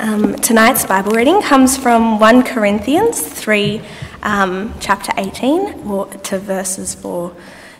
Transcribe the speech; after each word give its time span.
Um, 0.00 0.36
tonight's 0.36 0.86
Bible 0.86 1.10
reading 1.10 1.42
comes 1.42 1.76
from 1.76 2.20
1 2.20 2.44
Corinthians 2.44 3.20
3, 3.20 3.82
um, 4.22 4.72
chapter 4.78 5.12
18, 5.16 5.88
or 5.88 6.06
to 6.06 6.38
verses 6.38 6.94
4 6.94 7.34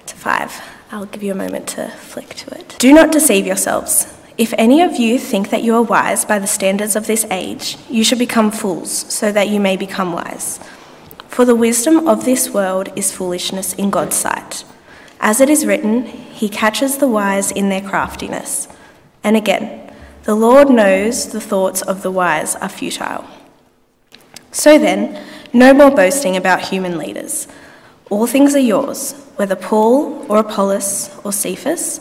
to 0.06 0.16
5. 0.16 0.62
I'll 0.90 1.06
give 1.06 1.22
you 1.22 1.30
a 1.30 1.36
moment 1.36 1.68
to 1.68 1.86
flick 1.90 2.30
to 2.30 2.58
it. 2.58 2.74
Do 2.80 2.92
not 2.92 3.12
deceive 3.12 3.46
yourselves. 3.46 4.12
If 4.36 4.52
any 4.58 4.82
of 4.82 4.96
you 4.96 5.16
think 5.16 5.50
that 5.50 5.62
you 5.62 5.76
are 5.76 5.82
wise 5.82 6.24
by 6.24 6.40
the 6.40 6.48
standards 6.48 6.96
of 6.96 7.06
this 7.06 7.24
age, 7.30 7.76
you 7.88 8.02
should 8.02 8.18
become 8.18 8.50
fools, 8.50 8.90
so 8.90 9.30
that 9.30 9.48
you 9.48 9.60
may 9.60 9.76
become 9.76 10.12
wise. 10.12 10.58
For 11.28 11.44
the 11.44 11.54
wisdom 11.54 12.08
of 12.08 12.24
this 12.24 12.50
world 12.50 12.88
is 12.96 13.12
foolishness 13.12 13.74
in 13.74 13.90
God's 13.90 14.16
sight. 14.16 14.64
As 15.20 15.40
it 15.40 15.48
is 15.48 15.64
written, 15.64 16.02
He 16.02 16.48
catches 16.48 16.98
the 16.98 17.06
wise 17.06 17.52
in 17.52 17.68
their 17.68 17.80
craftiness. 17.80 18.66
And 19.22 19.36
again, 19.36 19.87
the 20.24 20.34
Lord 20.34 20.70
knows 20.70 21.28
the 21.28 21.40
thoughts 21.40 21.82
of 21.82 22.02
the 22.02 22.10
wise 22.10 22.54
are 22.56 22.68
futile. 22.68 23.24
So 24.50 24.78
then, 24.78 25.24
no 25.52 25.72
more 25.72 25.90
boasting 25.90 26.36
about 26.36 26.60
human 26.60 26.98
leaders. 26.98 27.48
All 28.10 28.26
things 28.26 28.54
are 28.54 28.60
yours, 28.60 29.12
whether 29.36 29.56
Paul 29.56 30.26
or 30.28 30.38
Apollos 30.38 31.10
or 31.24 31.32
Cephas, 31.32 32.00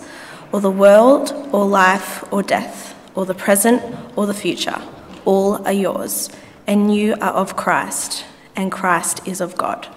or 0.51 0.61
the 0.61 0.71
world 0.71 1.33
or 1.51 1.65
life 1.65 2.23
or 2.31 2.41
death, 2.41 2.95
or 3.15 3.25
the 3.25 3.33
present 3.33 3.81
or 4.15 4.25
the 4.25 4.33
future. 4.33 4.81
All 5.25 5.65
are 5.67 5.73
yours, 5.73 6.29
and 6.65 6.93
you 6.93 7.13
are 7.15 7.33
of 7.33 7.55
Christ, 7.55 8.25
and 8.55 8.71
Christ 8.71 9.27
is 9.27 9.41
of 9.41 9.57
God. 9.57 9.87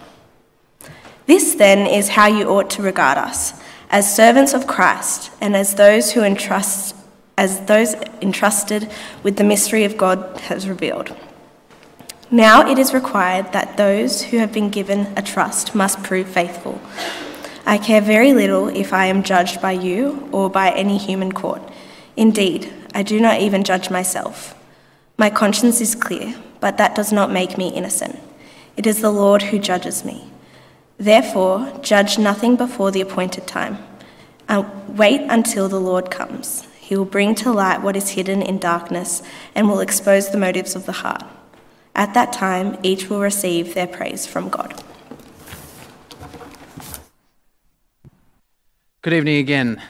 This 1.27 1.55
then 1.55 1.87
is 1.87 2.09
how 2.11 2.27
you 2.27 2.49
ought 2.49 2.71
to 2.71 2.83
regard 2.83 3.17
us 3.17 3.53
as 3.91 4.15
servants 4.15 4.55
of 4.55 4.67
Christ 4.67 5.31
and 5.41 5.57
as 5.57 5.75
those 5.75 6.13
who 6.13 6.23
entrust 6.23 6.95
as 7.41 7.61
those 7.61 7.95
entrusted 8.21 8.87
with 9.23 9.37
the 9.37 9.51
mystery 9.53 9.85
of 9.85 9.97
God 9.97 10.19
has 10.41 10.69
revealed. 10.69 11.17
Now 12.31 12.71
it 12.71 12.79
is 12.79 12.93
required 12.93 13.53
that 13.53 13.79
those 13.79 14.21
who 14.21 14.37
have 14.37 14.53
been 14.53 14.69
given 14.69 15.01
a 15.17 15.23
trust 15.23 15.75
must 15.75 16.03
prove 16.03 16.29
faithful. 16.29 16.79
I 17.65 17.79
care 17.79 18.03
very 18.03 18.35
little 18.35 18.69
if 18.69 18.93
I 18.93 19.07
am 19.07 19.23
judged 19.23 19.63
by 19.63 19.73
you 19.73 20.29
or 20.33 20.51
by 20.51 20.71
any 20.73 20.99
human 20.99 21.33
court. 21.33 21.63
Indeed, 22.15 22.71
I 22.95 23.03
do 23.03 23.19
not 23.19 23.41
even 23.41 23.65
judge 23.65 23.89
myself. 23.89 24.55
My 25.17 25.31
conscience 25.31 25.81
is 25.81 25.95
clear, 25.95 26.35
but 26.61 26.77
that 26.77 26.95
does 26.95 27.11
not 27.11 27.33
make 27.33 27.57
me 27.57 27.69
innocent. 27.69 28.19
It 28.77 28.87
is 28.87 29.01
the 29.01 29.11
Lord 29.11 29.43
who 29.45 29.59
judges 29.59 30.05
me. 30.05 30.31
Therefore, 30.99 31.73
judge 31.81 32.19
nothing 32.19 32.57
before 32.57 32.91
the 32.91 33.01
appointed 33.01 33.47
time. 33.47 33.79
Uh, 34.47 34.65
wait 34.89 35.23
until 35.23 35.71
the 35.71 35.81
Lord 35.81 36.11
comes. 36.11 36.67
He 36.91 36.97
will 36.97 37.05
bring 37.05 37.37
to 37.37 37.53
light 37.53 37.83
what 37.83 37.95
is 37.95 38.09
hidden 38.09 38.43
in 38.43 38.59
darkness 38.59 39.23
and 39.55 39.69
will 39.69 39.79
expose 39.79 40.31
the 40.31 40.37
motives 40.37 40.75
of 40.75 40.87
the 40.87 40.93
heart. 40.93 41.23
At 41.95 42.15
that 42.15 42.33
time, 42.33 42.77
each 42.83 43.09
will 43.09 43.21
receive 43.21 43.75
their 43.75 43.87
praise 43.87 44.27
from 44.27 44.49
God. 44.49 44.83
Good 49.03 49.13
evening 49.13 49.37
again. 49.37 49.81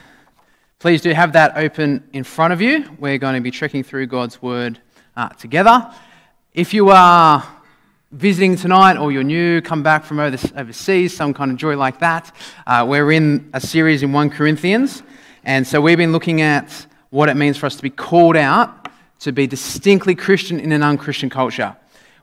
Please 0.77 1.01
do 1.01 1.09
have 1.09 1.33
that 1.33 1.57
open 1.57 2.07
in 2.13 2.23
front 2.23 2.53
of 2.53 2.61
you. 2.61 2.85
We're 2.99 3.17
going 3.17 3.33
to 3.33 3.41
be 3.41 3.49
trekking 3.49 3.81
through 3.81 4.05
God's 4.05 4.39
Word 4.39 4.77
uh, 5.17 5.29
together. 5.29 5.91
If 6.53 6.71
you 6.71 6.89
are 6.91 7.43
visiting 8.11 8.55
tonight 8.55 8.97
or 8.97 9.11
you're 9.11 9.23
new, 9.23 9.59
come 9.59 9.81
back 9.81 10.03
from 10.03 10.19
overseas, 10.19 11.15
some 11.15 11.33
kind 11.33 11.49
of 11.49 11.57
joy 11.57 11.75
like 11.75 11.97
that, 11.97 12.31
uh, 12.67 12.85
we're 12.87 13.11
in 13.11 13.49
a 13.53 13.59
series 13.59 14.03
in 14.03 14.13
1 14.13 14.29
Corinthians. 14.29 15.01
And 15.43 15.65
so 15.65 15.81
we've 15.81 15.97
been 15.97 16.11
looking 16.11 16.41
at 16.41 16.85
what 17.11 17.29
it 17.29 17.37
means 17.37 17.57
for 17.57 17.67
us 17.67 17.75
to 17.75 17.83
be 17.83 17.89
called 17.89 18.35
out 18.35 18.81
to 19.21 19.31
be 19.31 19.45
distinctly 19.45 20.15
Christian 20.15 20.59
in 20.59 20.71
an 20.71 20.81
unchristian 20.81 21.29
culture. 21.29 21.75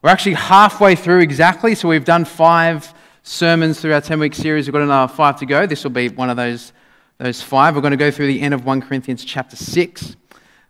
We're 0.03 0.11
actually 0.11 0.35
halfway 0.35 0.97
through 0.97 1.21
exactly, 1.21 1.77
so 1.77 1.89
we've 1.89 2.05
done 2.05 2.25
five 2.25 2.93
sermons 3.23 3.81
through 3.81 3.95
our 3.95 4.01
10 4.01 4.19
week 4.19 4.35
series. 4.35 4.67
We've 4.67 4.73
got 4.73 4.83
another 4.83 5.13
five 5.13 5.39
to 5.39 5.47
go. 5.47 5.65
This 5.65 5.85
will 5.85 5.93
be 5.93 6.09
one 6.09 6.29
of 6.29 6.37
those, 6.37 6.73
those 7.19 7.41
five. 7.41 7.77
We're 7.77 7.83
going 7.83 7.93
to 7.93 7.97
go 7.97 8.11
through 8.11 8.27
the 8.27 8.41
end 8.41 8.53
of 8.53 8.65
1 8.65 8.83
Corinthians 8.83 9.25
chapter 9.25 9.55
6. 9.55 10.17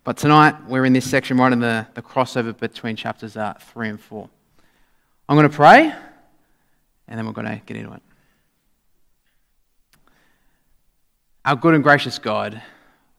But 0.05 0.19
tonight, 0.19 0.55
we're 0.67 0.85
in 0.85 0.93
this 0.93 1.09
section 1.09 1.39
right 1.39 1.53
in 1.53 1.61
the, 1.61 1.87
the 1.95 2.03
crossover 2.03 2.59
between 2.59 2.97
chapters 2.97 3.37
uh, 3.37 3.55
3 3.55 3.89
and 3.89 4.01
4. 4.01 4.29
I'm 5.29 5.37
going 5.37 5.49
to 5.49 5.55
pray, 5.55 5.93
and 7.07 7.19
then 7.19 7.27
we're 7.27 7.33
going 7.33 7.47
to 7.47 7.61
get 7.65 7.77
into 7.77 7.93
it. 7.93 8.03
Our 11.45 11.57
good 11.57 11.75
and 11.75 11.83
gracious 11.83 12.19
God, 12.19 12.61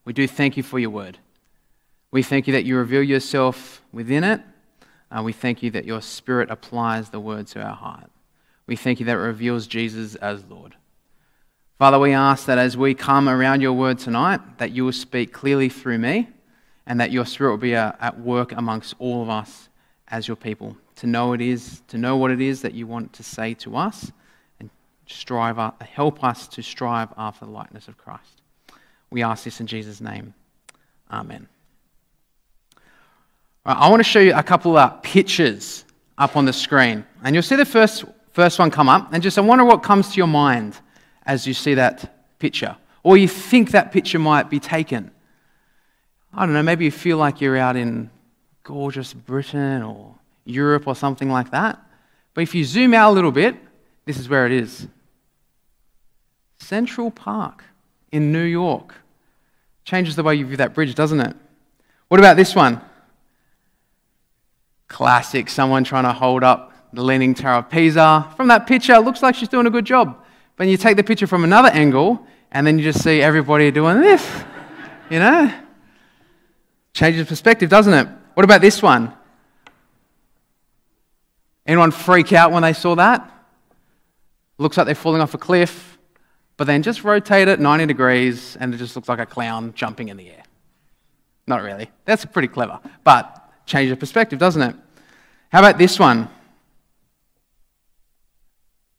we 0.06 0.14
do 0.14 0.28
thank 0.28 0.58
you 0.58 0.64
for 0.64 0.80
your 0.80 0.90
word. 0.90 1.18
We 2.12 2.24
thank 2.24 2.48
you 2.48 2.54
that 2.54 2.66
you 2.66 2.78
reveal 2.78 3.04
yourself 3.04 3.82
within 3.92 4.24
it. 4.24 4.42
Uh, 5.12 5.22
we 5.24 5.34
thank 5.34 5.62
you 5.62 5.72
that 5.72 5.86
your 5.86 6.02
spirit 6.02 6.50
applies 6.50 7.10
the 7.10 7.20
word 7.20 7.48
to 7.48 7.62
our 7.62 7.76
heart. 7.76 8.10
We 8.68 8.76
thank 8.76 9.00
you 9.00 9.06
that 9.08 9.16
it 9.16 9.20
reveals 9.20 9.68
Jesus 9.68 10.16
as 10.16 10.44
Lord. 10.46 10.76
Father, 11.78 11.98
we 11.98 12.14
ask 12.14 12.46
that 12.46 12.58
as 12.58 12.76
we 12.76 12.94
come 12.94 13.30
around 13.30 13.62
your 13.62 13.74
word 13.74 14.00
tonight, 14.00 14.58
that 14.58 14.72
you 14.72 14.86
will 14.86 14.92
speak 14.92 15.32
clearly 15.32 15.70
through 15.70 15.98
me 15.98 16.28
and 16.86 17.00
that 17.00 17.12
your 17.12 17.26
spirit 17.26 17.52
will 17.52 17.58
be 17.58 17.76
uh, 17.76 17.94
at 18.00 18.20
work 18.20 18.52
amongst 18.52 18.96
all 19.00 19.22
of 19.22 19.30
us 19.30 19.70
as 20.08 20.28
your 20.28 20.36
people 20.36 20.76
to 21.00 21.08
know 21.08 21.32
it 21.32 21.40
is 21.40 21.82
to 21.88 21.98
know 21.98 22.18
what 22.18 22.30
it 22.30 22.42
is 22.42 22.62
that 22.62 22.74
you 22.74 22.86
want 22.86 23.14
to 23.14 23.24
say 23.24 23.54
to 23.54 23.78
us 23.78 24.12
and 24.60 24.70
strive 25.08 25.58
help 25.82 26.24
us 26.24 26.48
to 26.48 26.62
strive 26.62 27.10
after 27.16 27.46
the 27.46 27.52
likeness 27.52 27.88
of 27.88 27.98
Christ. 27.98 28.39
We 29.12 29.24
ask 29.24 29.44
this 29.44 29.60
in 29.60 29.68
Jesus' 29.68 30.02
name. 30.02 30.34
Amen. 31.12 31.48
Right, 33.66 33.78
I 33.78 33.90
want 33.90 34.00
to 34.00 34.04
show 34.04 34.20
you 34.20 34.34
a 34.34 34.44
couple 34.44 34.78
of 34.78 35.02
pictures 35.02 35.86
up 36.18 36.36
on 36.36 36.46
the 36.46 36.54
screen. 36.54 37.06
And 37.24 37.36
you'll 37.36 37.44
see 37.44 37.56
the 37.56 37.66
first, 37.66 38.06
first 38.32 38.60
one 38.60 38.72
come 38.72 38.90
up. 38.90 39.12
And 39.14 39.24
just 39.24 39.38
I 39.38 39.42
wonder 39.42 39.66
what 39.66 39.84
comes 39.84 40.10
to 40.10 40.18
your 40.18 40.28
mind 40.28 40.80
as 41.26 41.48
you 41.48 41.54
see 41.54 41.74
that 41.76 42.38
picture. 42.40 42.76
Or 43.04 43.18
you 43.18 43.28
think 43.28 43.72
that 43.72 43.92
picture 43.92 44.20
might 44.20 44.50
be 44.50 44.60
taken. 44.60 45.12
I 46.34 46.46
don't 46.46 46.54
know, 46.54 46.64
maybe 46.64 46.86
you 46.86 46.92
feel 46.92 47.18
like 47.18 47.42
you're 47.42 47.58
out 47.58 47.76
in 47.76 48.12
gorgeous 48.64 49.14
Britain 49.14 49.82
or 49.82 50.16
Europe 50.46 50.88
or 50.88 50.96
something 50.96 51.30
like 51.30 51.52
that. 51.52 51.80
But 52.34 52.42
if 52.42 52.54
you 52.54 52.64
zoom 52.64 52.94
out 52.94 53.12
a 53.12 53.14
little 53.14 53.32
bit, 53.32 53.56
this 54.06 54.20
is 54.20 54.30
where 54.30 54.46
it 54.46 54.52
is 54.52 54.88
Central 56.60 57.10
Park 57.10 57.64
in 58.12 58.32
New 58.32 58.44
York. 58.44 58.96
Changes 59.84 60.16
the 60.16 60.24
way 60.24 60.36
you 60.36 60.46
view 60.46 60.58
that 60.58 60.74
bridge, 60.74 60.94
doesn't 60.96 61.20
it? 61.20 61.36
What 62.08 62.20
about 62.20 62.38
this 62.38 62.56
one? 62.56 62.82
Classic, 64.88 65.50
someone 65.50 65.84
trying 65.84 66.04
to 66.04 66.14
hold 66.14 66.44
up 66.44 66.74
the 66.94 67.04
Leaning 67.04 67.34
Tower 67.34 67.60
of 67.60 67.70
Pisa. 67.70 68.32
From 68.36 68.48
that 68.48 68.68
picture, 68.68 68.94
it 68.94 69.02
looks 69.02 69.22
like 69.22 69.36
she's 69.36 69.50
doing 69.50 69.68
a 69.68 69.70
good 69.70 69.86
job. 69.86 70.24
But 70.56 70.68
you 70.68 70.78
take 70.78 70.98
the 70.98 71.04
picture 71.04 71.28
from 71.28 71.44
another 71.44 71.70
angle, 71.70 72.26
and 72.52 72.66
then 72.66 72.78
you 72.80 72.84
just 72.84 73.04
see 73.04 73.22
everybody 73.22 73.72
doing 73.72 74.02
this. 74.02 74.28
You 75.10 75.18
know? 75.18 75.52
Changes 76.94 77.28
perspective, 77.28 77.68
doesn't 77.68 77.94
it? 77.94 78.08
What 78.36 78.44
about 78.44 78.62
this 78.62 78.80
one? 78.80 79.12
Anyone 81.66 81.90
freak 81.90 82.32
out 82.32 82.52
when 82.52 82.62
they 82.62 82.74
saw 82.74 82.94
that? 82.94 83.28
Looks 84.60 84.78
like 84.78 84.86
they're 84.86 84.94
falling 84.94 85.20
off 85.20 85.34
a 85.34 85.40
cliff 85.40 85.99
but 86.60 86.68
then 86.68 86.84
just 86.84 87.06
rotate 87.06 87.48
it 87.48 87.58
90 87.62 87.86
degrees 87.86 88.58
and 88.60 88.74
it 88.74 88.78
just 88.78 88.94
looks 88.94 89.08
like 89.08 89.20
a 89.20 89.26
clown 89.26 89.74
jumping 89.76 90.10
in 90.10 90.18
the 90.18 90.30
air. 90.30 90.44
Not 91.48 91.62
really. 91.62 91.90
That's 92.04 92.26
pretty 92.26 92.50
clever, 92.50 92.82
but 93.06 93.50
change 93.66 93.90
of 93.92 93.98
perspective, 93.98 94.40
doesn't 94.40 94.62
it? 94.62 94.76
How 95.54 95.60
about 95.60 95.78
this 95.78 95.98
one? 95.98 96.28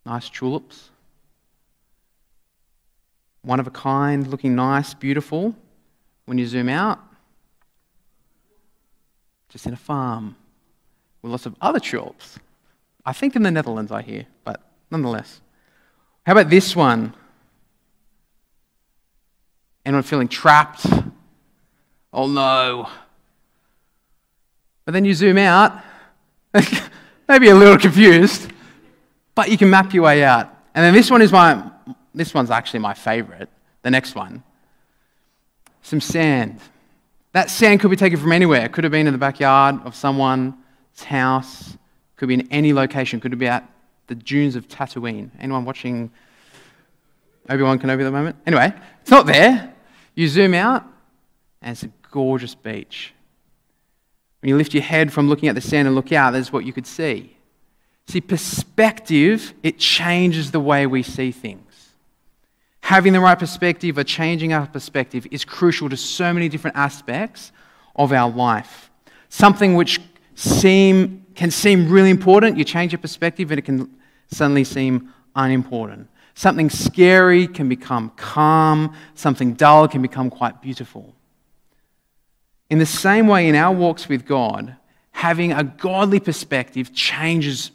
Nice 0.06 0.30
tulips. 0.30 0.88
One 3.42 3.60
of 3.60 3.66
a 3.66 3.70
kind, 3.70 4.26
looking 4.26 4.54
nice, 4.54 4.94
beautiful. 4.94 5.54
When 6.24 6.38
you 6.38 6.46
zoom 6.46 6.70
out, 6.70 6.98
just 9.50 9.66
in 9.66 9.74
a 9.74 9.76
farm 9.76 10.34
with 11.20 11.30
lots 11.30 11.44
of 11.44 11.54
other 11.60 11.78
tulips. 11.78 12.38
I 13.04 13.12
think 13.12 13.36
in 13.36 13.42
the 13.42 13.50
Netherlands, 13.50 13.92
I 13.92 14.00
hear, 14.00 14.24
but 14.44 14.62
nonetheless. 14.90 15.42
How 16.24 16.32
about 16.32 16.48
this 16.48 16.74
one? 16.74 17.12
Anyone 19.90 20.04
feeling 20.04 20.28
trapped? 20.28 20.86
Oh 22.12 22.28
no. 22.28 22.88
But 24.84 24.92
then 24.92 25.04
you 25.04 25.14
zoom 25.14 25.36
out, 25.36 25.82
maybe 27.28 27.48
a 27.48 27.54
little 27.56 27.76
confused, 27.76 28.52
but 29.34 29.50
you 29.50 29.58
can 29.58 29.68
map 29.68 29.92
your 29.92 30.04
way 30.04 30.22
out. 30.22 30.48
And 30.76 30.84
then 30.84 30.94
this 30.94 31.10
one 31.10 31.22
is 31.22 31.32
my, 31.32 31.68
this 32.14 32.32
one's 32.32 32.52
actually 32.52 32.78
my 32.78 32.94
favorite, 32.94 33.48
the 33.82 33.90
next 33.90 34.14
one. 34.14 34.44
Some 35.82 36.00
sand. 36.00 36.60
That 37.32 37.50
sand 37.50 37.80
could 37.80 37.90
be 37.90 37.96
taken 37.96 38.16
from 38.16 38.30
anywhere. 38.30 38.64
It 38.64 38.70
could 38.70 38.84
have 38.84 38.92
been 38.92 39.08
in 39.08 39.12
the 39.12 39.18
backyard 39.18 39.80
of 39.84 39.96
someone's 39.96 40.54
house, 41.04 41.76
could 42.14 42.28
be 42.28 42.34
in 42.34 42.46
any 42.52 42.72
location, 42.72 43.18
could 43.18 43.36
be 43.36 43.48
at 43.48 43.68
the 44.06 44.14
dunes 44.14 44.54
of 44.54 44.68
Tatooine. 44.68 45.30
Anyone 45.40 45.64
watching 45.64 46.12
Obi-Wan 47.48 47.80
Kenobi 47.80 48.02
at 48.02 48.04
the 48.04 48.12
moment? 48.12 48.36
Anyway, 48.46 48.72
it's 49.02 49.10
not 49.10 49.26
there. 49.26 49.69
You 50.20 50.28
zoom 50.28 50.52
out, 50.52 50.84
and 51.62 51.72
it's 51.72 51.82
a 51.82 51.90
gorgeous 52.10 52.54
beach. 52.54 53.14
When 54.42 54.50
you 54.50 54.56
lift 54.58 54.74
your 54.74 54.82
head 54.82 55.14
from 55.14 55.30
looking 55.30 55.48
at 55.48 55.54
the 55.54 55.62
sand 55.62 55.88
and 55.88 55.94
look 55.94 56.12
out, 56.12 56.32
there's 56.32 56.52
what 56.52 56.66
you 56.66 56.74
could 56.74 56.86
see. 56.86 57.38
See, 58.06 58.20
perspective, 58.20 59.54
it 59.62 59.78
changes 59.78 60.50
the 60.50 60.60
way 60.60 60.86
we 60.86 61.02
see 61.02 61.30
things. 61.32 61.94
Having 62.82 63.14
the 63.14 63.20
right 63.20 63.38
perspective 63.38 63.96
or 63.96 64.04
changing 64.04 64.52
our 64.52 64.66
perspective 64.66 65.26
is 65.30 65.42
crucial 65.42 65.88
to 65.88 65.96
so 65.96 66.34
many 66.34 66.50
different 66.50 66.76
aspects 66.76 67.50
of 67.96 68.12
our 68.12 68.30
life. 68.30 68.90
Something 69.30 69.74
which 69.74 70.00
seem, 70.34 71.24
can 71.34 71.50
seem 71.50 71.88
really 71.90 72.10
important, 72.10 72.58
you 72.58 72.64
change 72.64 72.92
your 72.92 72.98
perspective 72.98 73.50
and 73.52 73.58
it 73.58 73.62
can 73.62 73.90
suddenly 74.30 74.64
seem 74.64 75.14
unimportant. 75.34 76.09
Something 76.34 76.70
scary 76.70 77.46
can 77.46 77.68
become 77.68 78.10
calm, 78.16 78.94
something 79.14 79.54
dull 79.54 79.88
can 79.88 80.02
become 80.02 80.30
quite 80.30 80.62
beautiful. 80.62 81.14
In 82.70 82.78
the 82.78 82.86
same 82.86 83.26
way, 83.26 83.48
in 83.48 83.54
our 83.56 83.74
walks 83.74 84.08
with 84.08 84.24
God, 84.24 84.76
having 85.10 85.52
a 85.52 85.64
godly 85.64 86.20
perspective 86.20 86.94
changes, 86.94 87.72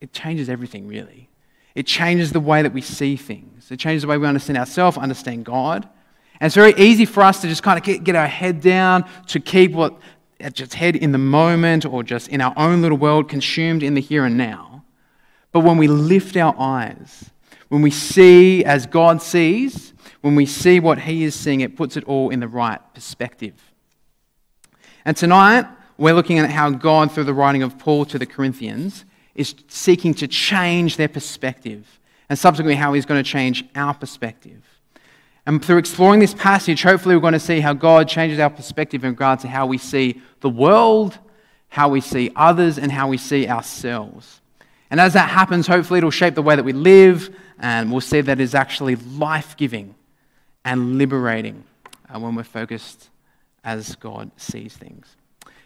it 0.00 0.12
changes 0.12 0.48
everything, 0.48 0.88
really. 0.88 1.28
It 1.74 1.86
changes 1.86 2.32
the 2.32 2.40
way 2.40 2.62
that 2.62 2.72
we 2.72 2.80
see 2.80 3.14
things. 3.16 3.70
It 3.70 3.78
changes 3.78 4.02
the 4.02 4.08
way 4.08 4.18
we 4.18 4.26
understand 4.26 4.58
ourselves, 4.58 4.96
understand 4.96 5.44
God. 5.44 5.88
And 6.40 6.46
it's 6.46 6.56
very 6.56 6.74
easy 6.76 7.04
for 7.04 7.22
us 7.22 7.40
to 7.42 7.48
just 7.48 7.62
kind 7.62 7.78
of 7.78 8.04
get, 8.04 8.16
our 8.16 8.26
head 8.26 8.60
down, 8.60 9.08
to 9.28 9.38
keep 9.38 9.72
what 9.72 9.98
just 10.52 10.74
head 10.74 10.96
in 10.96 11.12
the 11.12 11.18
moment 11.18 11.84
or 11.84 12.02
just 12.02 12.28
in 12.28 12.40
our 12.40 12.54
own 12.56 12.80
little 12.80 12.98
world, 12.98 13.28
consumed 13.28 13.82
in 13.82 13.94
the 13.94 14.00
here 14.00 14.24
and 14.24 14.36
now. 14.36 14.84
But 15.52 15.60
when 15.60 15.76
we 15.76 15.88
lift 15.88 16.36
our 16.36 16.54
eyes, 16.58 17.30
when 17.68 17.82
we 17.82 17.90
see 17.90 18.64
as 18.64 18.86
God 18.86 19.22
sees, 19.22 19.92
when 20.20 20.34
we 20.34 20.46
see 20.46 20.80
what 20.80 21.00
He 21.00 21.24
is 21.24 21.34
seeing, 21.34 21.60
it 21.60 21.76
puts 21.76 21.96
it 21.96 22.04
all 22.04 22.30
in 22.30 22.40
the 22.40 22.48
right 22.48 22.80
perspective. 22.94 23.54
And 25.04 25.16
tonight, 25.16 25.66
we're 25.96 26.14
looking 26.14 26.38
at 26.38 26.50
how 26.50 26.70
God, 26.70 27.12
through 27.12 27.24
the 27.24 27.34
writing 27.34 27.62
of 27.62 27.78
Paul 27.78 28.04
to 28.06 28.18
the 28.18 28.26
Corinthians, 28.26 29.04
is 29.34 29.54
seeking 29.68 30.14
to 30.14 30.26
change 30.28 30.96
their 30.96 31.08
perspective, 31.08 32.00
and 32.28 32.38
subsequently, 32.38 32.74
how 32.74 32.92
He's 32.92 33.06
going 33.06 33.22
to 33.22 33.28
change 33.28 33.64
our 33.74 33.94
perspective. 33.94 34.62
And 35.46 35.64
through 35.64 35.78
exploring 35.78 36.20
this 36.20 36.34
passage, 36.34 36.82
hopefully, 36.82 37.14
we're 37.14 37.22
going 37.22 37.32
to 37.32 37.40
see 37.40 37.60
how 37.60 37.72
God 37.72 38.08
changes 38.08 38.38
our 38.38 38.50
perspective 38.50 39.02
in 39.02 39.10
regard 39.10 39.40
to 39.40 39.48
how 39.48 39.66
we 39.66 39.78
see 39.78 40.20
the 40.40 40.50
world, 40.50 41.18
how 41.68 41.88
we 41.88 42.00
see 42.00 42.30
others, 42.36 42.78
and 42.78 42.92
how 42.92 43.08
we 43.08 43.16
see 43.16 43.48
ourselves. 43.48 44.40
And 44.90 45.00
as 45.00 45.14
that 45.14 45.30
happens, 45.30 45.66
hopefully, 45.66 45.98
it'll 45.98 46.10
shape 46.10 46.34
the 46.34 46.42
way 46.42 46.56
that 46.56 46.64
we 46.64 46.72
live, 46.72 47.34
and 47.60 47.90
we'll 47.90 48.00
see 48.00 48.20
that 48.20 48.40
it's 48.40 48.54
actually 48.54 48.96
life 48.96 49.56
giving 49.56 49.94
and 50.64 50.98
liberating 50.98 51.64
uh, 52.08 52.18
when 52.18 52.34
we're 52.34 52.44
focused 52.44 53.10
as 53.64 53.94
God 53.96 54.30
sees 54.36 54.76
things. 54.76 55.16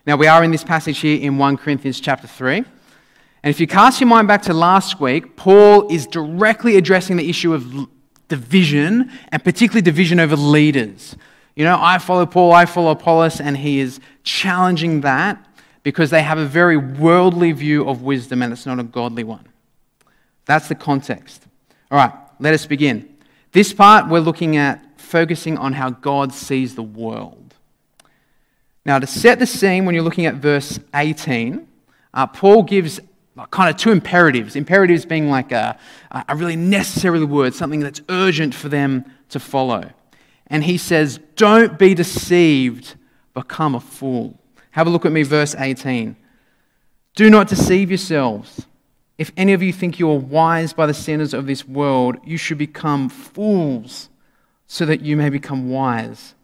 Now, 0.06 0.17
we 0.17 0.27
are 0.27 0.43
in 0.43 0.50
this 0.50 0.65
passage 0.65 0.99
here 0.99 1.21
in 1.21 1.39
1 1.39 1.56
Corinthians 1.59 2.00
chapter 2.00 2.27
3. 2.27 2.59
And 2.59 3.50
if 3.50 3.61
you 3.61 3.67
cast 3.67 4.00
your 4.00 4.09
mind 4.09 4.29
back 4.29 4.43
to 4.43 4.55
last 4.55 5.00
week, 5.00 5.37
Paul 5.37 5.89
is 5.89 6.06
directly 6.06 6.77
addressing 6.77 7.17
the 7.17 7.29
issue 7.29 7.55
of 7.55 7.89
division, 8.29 9.11
and 9.29 9.44
particularly 9.44 9.83
division 9.83 10.19
over 10.19 10.37
leaders. 10.37 11.17
You 11.55 11.65
know, 11.65 11.77
I 11.79 11.99
follow 11.99 12.25
Paul, 12.25 12.53
I 12.53 12.67
follow 12.67 12.93
Apollos, 12.93 13.41
and 13.41 13.56
he 13.56 13.79
is 13.79 14.00
challenging 14.25 15.03
that 15.03 15.44
because 15.83 16.11
they 16.11 16.23
have 16.23 16.39
a 16.39 16.47
very 16.47 16.77
worldly 16.77 17.53
view 17.53 17.89
of 17.89 18.03
wisdom 18.03 18.43
and 18.43 18.53
it's 18.53 18.67
not 18.67 18.79
a 18.79 18.85
godly 18.85 19.25
one. 19.25 19.47
That's 20.47 20.69
the 20.69 20.75
context. 20.75 21.47
All 21.93 21.99
right, 21.99 22.15
let 22.41 22.55
us 22.55 22.65
begin. 22.65 23.06
This 23.53 23.75
part 23.75 24.09
we're 24.09 24.21
looking 24.21 24.56
at 24.56 24.99
focusing 24.99 25.59
on 25.59 25.75
how 25.75 25.91
God 25.91 26.33
sees 26.33 26.75
the 26.75 26.83
world. 26.83 27.55
Now, 28.87 28.99
to 28.99 29.06
set 29.06 29.39
the 29.39 29.47
scene, 29.47 29.85
when 29.85 29.94
you're 29.94 30.03
looking 30.03 30.25
at 30.25 30.37
verse 30.37 30.81
18, 30.94 31.69
uh, 32.15 32.27
Paul 32.29 32.62
gives 32.62 32.99
kind 33.50 33.69
of 33.69 33.77
two 33.77 33.91
imperatives. 33.91 34.56
Imperatives 34.56 35.05
being 35.05 35.29
like 35.29 35.53
a, 35.53 35.79
a 36.11 36.35
really 36.35 36.56
necessary 36.56 37.23
word, 37.27 37.53
something 37.53 37.81
that's 37.81 38.00
urgent 38.09 38.55
for 38.55 38.71
them 38.71 39.05
to 39.29 39.39
follow. 39.39 39.91
And 40.47 40.65
he 40.65 40.79
says, 40.79 41.21
Don't 41.37 41.79
be 41.79 41.93
deceived, 41.93 42.94
become 43.35 43.75
a 43.75 43.81
fool. 43.81 44.41
Have 44.71 44.87
a 44.87 44.91
look 44.91 45.05
at 45.05 45.12
me, 45.12 45.25
verse 45.25 45.55
18. 45.55 46.17
Do 47.17 47.29
not 47.29 47.49
deceive 47.49 47.91
yourselves. 47.91 48.67
If 49.19 49.31
any 49.37 49.53
of 49.53 49.62
you 49.62 49.73
think 49.73 49.99
you 49.99 50.11
are 50.11 50.19
wise 50.19 50.73
by 50.73 50.87
the 50.87 50.94
standards 50.94 51.35
of 51.35 51.47
this 51.47 51.67
world, 51.67 52.17
you 52.25 52.37
should 52.37 52.59
become 52.59 53.09
fools 53.09 54.09
so 54.67 54.87
that 54.87 55.03
you 55.03 55.17
may 55.17 55.29
become 55.29 55.70
wise. 55.70 56.35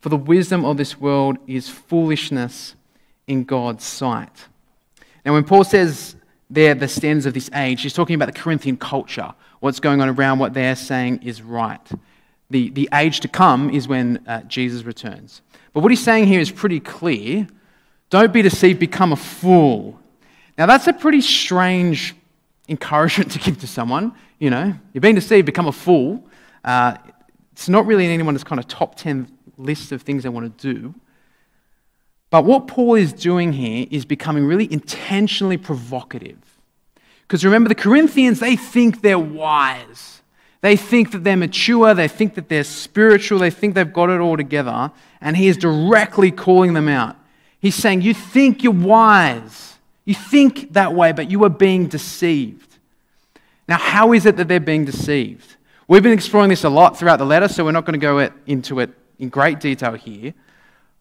For 0.00 0.08
the 0.08 0.16
wisdom 0.16 0.64
of 0.64 0.76
this 0.76 1.00
world 1.00 1.38
is 1.46 1.68
foolishness 1.68 2.74
in 3.26 3.44
God's 3.44 3.84
sight. 3.84 4.48
Now, 5.24 5.32
when 5.32 5.44
Paul 5.44 5.64
says 5.64 6.16
there 6.50 6.74
the 6.74 6.88
standards 6.88 7.24
of 7.24 7.34
this 7.34 7.50
age, 7.54 7.82
he's 7.82 7.94
talking 7.94 8.14
about 8.14 8.26
the 8.26 8.38
Corinthian 8.38 8.76
culture, 8.76 9.32
what's 9.60 9.80
going 9.80 10.00
on 10.00 10.08
around 10.08 10.38
what 10.38 10.54
they're 10.54 10.76
saying 10.76 11.22
is 11.22 11.40
right. 11.40 11.80
The, 12.50 12.68
the 12.70 12.88
age 12.92 13.20
to 13.20 13.28
come 13.28 13.70
is 13.70 13.88
when 13.88 14.22
uh, 14.26 14.42
Jesus 14.42 14.82
returns. 14.82 15.40
But 15.72 15.80
what 15.80 15.90
he's 15.90 16.02
saying 16.02 16.26
here 16.26 16.40
is 16.40 16.50
pretty 16.50 16.80
clear. 16.80 17.46
Don't 18.10 18.32
be 18.32 18.42
deceived, 18.42 18.78
become 18.78 19.12
a 19.12 19.16
fool. 19.16 19.98
Now, 20.62 20.66
that's 20.66 20.86
a 20.86 20.92
pretty 20.92 21.22
strange 21.22 22.14
encouragement 22.68 23.32
to 23.32 23.40
give 23.40 23.58
to 23.62 23.66
someone. 23.66 24.12
You 24.38 24.50
know, 24.50 24.72
you've 24.92 25.02
been 25.02 25.16
deceived, 25.16 25.44
become 25.44 25.66
a 25.66 25.72
fool. 25.72 26.24
Uh, 26.64 26.98
it's 27.50 27.68
not 27.68 27.84
really 27.84 28.04
in 28.04 28.12
anyone's 28.12 28.44
kind 28.44 28.60
of 28.60 28.68
top 28.68 28.94
10 28.94 29.26
list 29.58 29.90
of 29.90 30.02
things 30.02 30.22
they 30.22 30.28
want 30.28 30.56
to 30.56 30.72
do. 30.74 30.94
But 32.30 32.44
what 32.44 32.68
Paul 32.68 32.94
is 32.94 33.12
doing 33.12 33.52
here 33.52 33.88
is 33.90 34.04
becoming 34.04 34.44
really 34.44 34.72
intentionally 34.72 35.56
provocative. 35.56 36.38
Because 37.22 37.44
remember, 37.44 37.68
the 37.68 37.74
Corinthians, 37.74 38.38
they 38.38 38.54
think 38.54 39.02
they're 39.02 39.18
wise. 39.18 40.22
They 40.60 40.76
think 40.76 41.10
that 41.10 41.24
they're 41.24 41.36
mature. 41.36 41.92
They 41.92 42.06
think 42.06 42.36
that 42.36 42.48
they're 42.48 42.62
spiritual. 42.62 43.40
They 43.40 43.50
think 43.50 43.74
they've 43.74 43.92
got 43.92 44.10
it 44.10 44.20
all 44.20 44.36
together. 44.36 44.92
And 45.20 45.36
he 45.36 45.48
is 45.48 45.56
directly 45.56 46.30
calling 46.30 46.74
them 46.74 46.86
out. 46.86 47.16
He's 47.58 47.74
saying, 47.74 48.02
You 48.02 48.14
think 48.14 48.62
you're 48.62 48.72
wise. 48.72 49.71
You 50.04 50.14
think 50.14 50.72
that 50.72 50.94
way, 50.94 51.12
but 51.12 51.30
you 51.30 51.44
are 51.44 51.50
being 51.50 51.86
deceived. 51.86 52.76
Now, 53.68 53.78
how 53.78 54.12
is 54.12 54.26
it 54.26 54.36
that 54.36 54.48
they're 54.48 54.60
being 54.60 54.84
deceived? 54.84 55.56
We've 55.86 56.02
been 56.02 56.12
exploring 56.12 56.50
this 56.50 56.64
a 56.64 56.68
lot 56.68 56.98
throughout 56.98 57.18
the 57.18 57.26
letter, 57.26 57.48
so 57.48 57.64
we're 57.64 57.72
not 57.72 57.84
going 57.84 57.98
to 57.98 58.04
go 58.04 58.30
into 58.46 58.80
it 58.80 58.90
in 59.18 59.28
great 59.28 59.60
detail 59.60 59.94
here. 59.94 60.34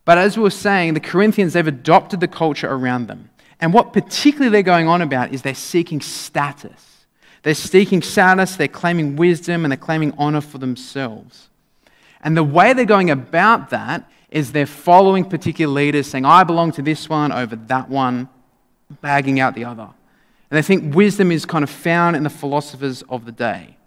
But 0.06 0.18
as 0.18 0.38
we 0.38 0.44
were 0.44 0.50
saying, 0.50 0.94
the 0.94 1.00
Corinthians, 1.00 1.54
they've 1.54 1.66
adopted 1.66 2.20
the 2.20 2.28
culture 2.28 2.70
around 2.70 3.08
them. 3.08 3.30
And 3.60 3.74
what 3.74 3.94
particularly 3.94 4.50
they're 4.50 4.64
going 4.64 4.88
on 4.88 5.02
about 5.02 5.34
is 5.34 5.44
they're 5.44 5.54
seeking 5.54 6.02
status. 6.02 7.06
They're 7.44 7.56
seeking 7.56 8.02
status, 8.02 8.56
they're 8.56 8.68
claiming 8.68 9.16
wisdom, 9.16 9.66
and 9.66 9.72
they're 9.72 9.78
claiming 9.78 10.14
honor 10.18 10.42
for 10.42 10.58
themselves. 10.58 11.50
And 12.22 12.38
the 12.38 12.44
way 12.44 12.74
they're 12.74 12.86
going 12.86 13.10
about 13.10 13.72
that 13.72 14.10
is 14.30 14.52
they're 14.52 14.66
following 14.66 15.26
particular 15.26 15.74
leaders, 15.74 16.08
saying, 16.08 16.26
I 16.26 16.44
belong 16.44 16.72
to 16.74 16.82
this 16.82 17.10
one 17.10 17.32
over 17.32 17.56
that 17.56 17.90
one, 17.90 18.30
bagging 19.02 19.40
out 19.40 19.56
the 19.56 19.66
other. 19.66 19.90
And 20.50 20.58
they 20.58 20.62
think 20.62 20.94
wisdom 20.96 21.32
is 21.32 21.46
kind 21.46 21.64
of 21.64 21.70
found 21.70 22.16
in 22.16 22.24
the 22.24 22.30
philosophers 22.30 23.04
of 23.04 23.26
the 23.26 23.32
day 23.32 23.78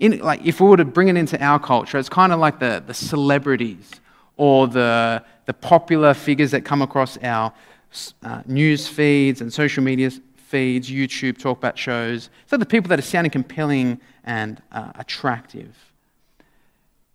in, 0.00 0.18
like 0.18 0.44
if 0.44 0.60
we 0.60 0.66
were 0.66 0.78
to 0.78 0.84
bring 0.84 1.08
it 1.08 1.16
into 1.16 1.40
our 1.44 1.60
culture, 1.60 1.98
it's 1.98 2.08
kind 2.08 2.32
of 2.32 2.40
like 2.40 2.58
the, 2.58 2.82
the 2.84 2.94
celebrities 2.94 3.92
or 4.36 4.66
the, 4.66 5.22
the 5.44 5.52
popular 5.52 6.14
figures 6.14 6.50
that 6.50 6.64
come 6.64 6.82
across 6.82 7.18
our 7.18 7.52
uh, 8.22 8.42
news 8.46 8.88
feeds 8.88 9.42
and 9.42 9.52
social 9.52 9.84
media 9.84 10.10
feeds, 10.36 10.90
YouTube 10.90 11.38
talkback 11.38 11.76
shows. 11.76 12.30
So 12.46 12.56
the 12.56 12.66
people 12.66 12.88
that 12.88 12.98
are 12.98 13.02
sounding 13.02 13.30
compelling 13.30 14.00
and 14.24 14.60
uh, 14.72 14.92
attractive. 14.96 15.76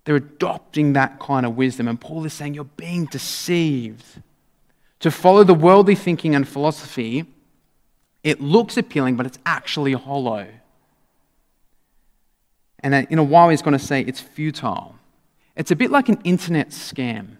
They're 0.05 0.17
adopting 0.17 0.93
that 0.93 1.19
kind 1.19 1.47
of 1.47 1.57
wisdom. 1.57 1.87
And 1.87 1.99
Paul 1.99 2.23
is 2.25 2.33
saying 2.33 2.53
you're 2.53 2.65
being 2.65 3.05
deceived. 3.05 4.05
To 4.99 5.09
follow 5.09 5.43
the 5.43 5.55
worldly 5.55 5.95
thinking 5.95 6.35
and 6.35 6.47
philosophy, 6.47 7.25
it 8.25 8.41
looks 8.41 8.75
appealing, 8.75 9.15
but 9.15 9.27
it's 9.27 9.37
actually 9.45 9.93
hollow. 9.93 10.47
And 12.79 13.07
in 13.09 13.19
a 13.19 13.23
while, 13.23 13.49
he's 13.49 13.61
going 13.61 13.77
to 13.77 13.83
say 13.83 14.01
it's 14.01 14.19
futile. 14.19 14.95
It's 15.55 15.69
a 15.69 15.75
bit 15.75 15.91
like 15.91 16.09
an 16.09 16.19
internet 16.23 16.69
scam. 16.69 17.37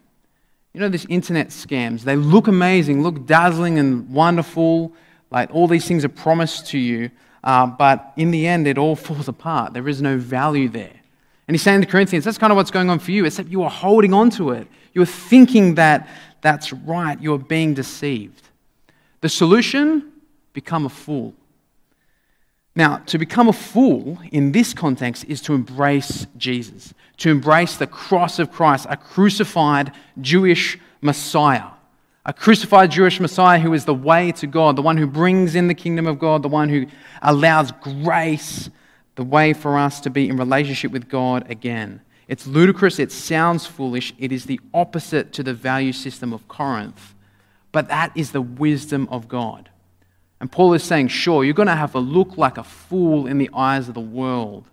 You 0.74 0.80
know, 0.82 0.88
these 0.88 1.08
internet 1.08 1.48
scams, 1.50 2.02
they 2.02 2.16
look 2.16 2.48
amazing, 2.48 3.02
look 3.02 3.26
dazzling 3.26 3.80
and 3.80 4.10
wonderful. 4.12 4.94
Like 5.32 5.54
all 5.54 5.68
these 5.68 5.88
things 5.88 6.06
are 6.06 6.10
promised 6.10 6.68
to 6.68 6.78
you, 6.78 7.10
uh, 7.44 7.66
but 7.66 8.14
in 8.16 8.30
the 8.30 8.46
end, 8.46 8.68
it 8.68 8.78
all 8.78 8.96
falls 9.08 9.28
apart. 9.28 9.74
There 9.74 9.90
is 9.90 10.04
no 10.04 10.20
value 10.20 10.70
there. 10.70 10.94
And 11.48 11.56
he's 11.56 11.64
saying 11.64 11.82
to 11.82 11.88
Corinthians, 11.88 12.26
that's 12.26 12.38
kind 12.38 12.52
of 12.52 12.58
what's 12.58 12.72
going 12.72 12.92
on 12.92 13.00
for 13.00 13.12
you, 13.12 13.26
except 13.26 13.50
you 13.50 13.64
are 13.64 13.72
holding 13.72 14.14
on 14.14 14.30
to 14.32 14.52
it. 14.52 14.68
You're 14.94 15.06
thinking 15.06 15.76
that 15.76 16.08
that's 16.42 16.72
right. 16.72 17.20
You're 17.20 17.40
being 17.40 17.74
deceived. 17.74 18.50
The 19.22 19.30
solution? 19.30 20.12
Become 20.56 20.86
a 20.86 20.90
fool. 20.90 21.34
Now, 22.78 22.98
to 23.08 23.18
become 23.18 23.50
a 23.50 23.54
fool 23.54 24.18
in 24.32 24.54
this 24.54 24.74
context 24.74 25.26
is 25.26 25.42
to 25.42 25.54
embrace 25.54 26.28
Jesus, 26.38 26.94
to 27.18 27.30
embrace 27.30 27.76
the 27.76 27.88
cross 27.88 28.40
of 28.40 28.52
Christ, 28.52 28.88
a 28.90 28.96
crucified 28.96 29.92
Jewish 30.20 30.80
Messiah, 31.02 31.68
a 32.26 32.32
crucified 32.32 32.92
Jewish 32.92 33.20
Messiah 33.20 33.60
who 33.60 33.74
is 33.74 33.84
the 33.84 33.94
way 33.94 34.32
to 34.34 34.48
God, 34.48 34.78
the 34.78 34.82
one 34.82 34.98
who 34.98 35.08
brings 35.08 35.56
in 35.56 35.68
the 35.68 35.74
kingdom 35.74 36.08
of 36.08 36.20
God, 36.20 36.42
the 36.42 36.48
one 36.48 36.70
who 36.70 36.86
allows 37.22 37.72
grace, 37.72 38.70
the 39.16 39.24
way 39.24 39.52
for 39.52 39.78
us 39.78 40.00
to 40.02 40.10
be 40.10 40.30
in 40.30 40.38
relationship 40.38 40.92
with 40.92 41.10
God 41.10 41.50
again. 41.52 42.00
It's 42.30 42.48
ludicrous, 42.48 42.98
it 42.98 43.12
sounds 43.12 43.66
foolish, 43.66 44.14
it 44.18 44.32
is 44.32 44.46
the 44.46 44.60
opposite 44.74 45.34
to 45.34 45.44
the 45.44 45.54
value 45.54 45.94
system 45.94 46.32
of 46.32 46.48
Corinth, 46.48 47.14
but 47.74 47.90
that 47.90 48.12
is 48.16 48.32
the 48.32 48.42
wisdom 48.42 49.08
of 49.12 49.28
God. 49.28 49.70
And 50.46 50.52
Paul 50.52 50.76
is 50.76 50.84
saying, 50.84 51.08
sure, 51.08 51.44
you're 51.44 51.56
going 51.56 51.70
to 51.70 51.76
have 51.76 51.94
to 51.94 51.98
look 52.00 52.38
like 52.38 52.60
a 52.60 52.64
fool 52.64 53.26
in 53.26 53.40
the 53.40 53.50
eyes 53.52 53.88
of 53.88 53.96
the 53.96 54.00
world 54.00 54.70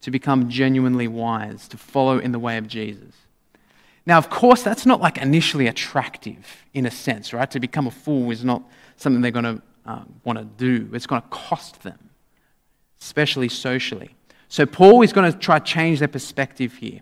to 0.00 0.10
become 0.10 0.48
genuinely 0.48 1.06
wise, 1.06 1.68
to 1.68 1.76
follow 1.76 2.18
in 2.18 2.32
the 2.32 2.40
way 2.40 2.56
of 2.56 2.66
Jesus. 2.66 3.14
Now, 4.06 4.18
of 4.18 4.28
course, 4.28 4.64
that's 4.64 4.84
not 4.84 5.00
like 5.00 5.18
initially 5.18 5.68
attractive 5.68 6.64
in 6.74 6.84
a 6.84 6.90
sense, 6.90 7.32
right? 7.32 7.48
To 7.52 7.60
become 7.60 7.86
a 7.86 7.92
fool 7.92 8.32
is 8.32 8.44
not 8.44 8.64
something 8.96 9.22
they're 9.22 9.30
going 9.30 9.44
to 9.44 9.62
uh, 9.86 10.02
want 10.24 10.40
to 10.40 10.46
do, 10.46 10.90
it's 10.92 11.06
going 11.06 11.22
to 11.22 11.28
cost 11.28 11.84
them, 11.84 12.10
especially 13.00 13.48
socially. 13.48 14.16
So, 14.48 14.66
Paul 14.66 15.02
is 15.02 15.12
going 15.12 15.30
to 15.30 15.38
try 15.38 15.60
to 15.60 15.64
change 15.64 16.00
their 16.00 16.08
perspective 16.08 16.74
here. 16.74 16.98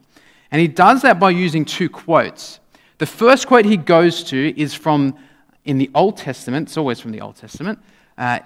And 0.51 0.61
he 0.61 0.69
does 0.69 1.01
that 1.01 1.19
by 1.19 1.31
using 1.31 1.65
two 1.65 1.89
quotes. 1.89 2.61
The 2.99 3.07
first 3.07 3.47
quote 3.47 3.65
he 3.65 3.79
goes 3.79 4.23
to 4.25 4.61
is 4.61 4.75
from 4.75 5.17
in 5.65 5.79
the 5.79 5.91
Old 5.95 6.19
Testament, 6.19 6.69
it's 6.69 6.77
always 6.77 7.01
from 7.01 7.13
the 7.13 7.23
Old 7.23 7.37
Testament, 7.37 7.79
uh, 8.19 8.41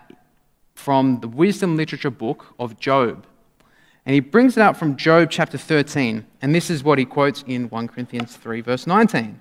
from 0.75 1.20
the 1.20 1.28
wisdom 1.28 1.76
literature 1.76 2.11
book 2.11 2.54
of 2.58 2.78
Job. 2.78 3.26
And 4.04 4.14
he 4.14 4.20
brings 4.20 4.56
it 4.56 4.61
up 4.61 4.76
from 4.76 4.96
Job 4.96 5.30
chapter 5.30 5.58
13. 5.58 6.25
And 6.40 6.54
this 6.54 6.70
is 6.70 6.85
what 6.85 6.99
he 6.99 7.04
quotes 7.04 7.42
in 7.46 7.68
1 7.68 7.88
Corinthians 7.88 8.37
3, 8.37 8.61
verse 8.61 8.87
19. 8.87 9.40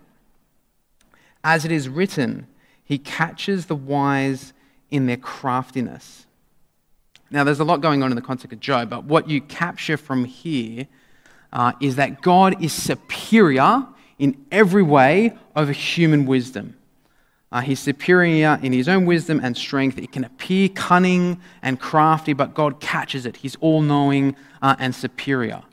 As 1.44 1.66
it 1.66 1.72
is 1.72 1.88
written, 1.88 2.48
he 2.84 2.98
catches 2.98 3.68
the 3.68 3.76
wise 3.76 4.54
in 4.90 5.06
their 5.06 5.18
craftiness. 5.18 6.26
Now, 7.30 7.44
there's 7.44 7.60
a 7.60 7.64
lot 7.64 7.82
going 7.82 8.02
on 8.02 8.12
in 8.12 8.16
the 8.16 8.22
context 8.22 8.54
of 8.54 8.60
Job, 8.60 8.90
but 8.90 9.06
what 9.06 9.30
you 9.30 9.42
capture 9.42 9.98
from 9.98 10.26
here 10.26 10.88
uh, 11.54 11.74
is 11.80 11.96
that 11.98 12.22
God 12.22 12.64
is 12.64 12.74
superior 12.74 13.86
in 14.18 14.46
every 14.52 14.84
way 14.84 15.38
over 15.56 15.72
human 15.72 16.26
wisdom. 16.26 16.76
Uh, 17.56 17.62
he's 17.62 17.80
superior 17.80 18.60
in 18.62 18.74
his 18.74 18.90
own 18.90 19.06
wisdom 19.06 19.40
and 19.42 19.56
strength. 19.56 19.98
It 19.98 20.12
can 20.12 20.26
appear 20.26 20.68
cunning 20.68 21.40
and 21.62 21.80
crafty, 21.80 22.34
but 22.34 22.54
God 22.54 22.82
catches 22.82 23.26
it. 23.26 23.38
He's 23.38 23.56
all 23.62 23.82
knowing 23.82 24.36
uh, 24.62 24.76
and 24.78 24.94
superior. 24.94 25.64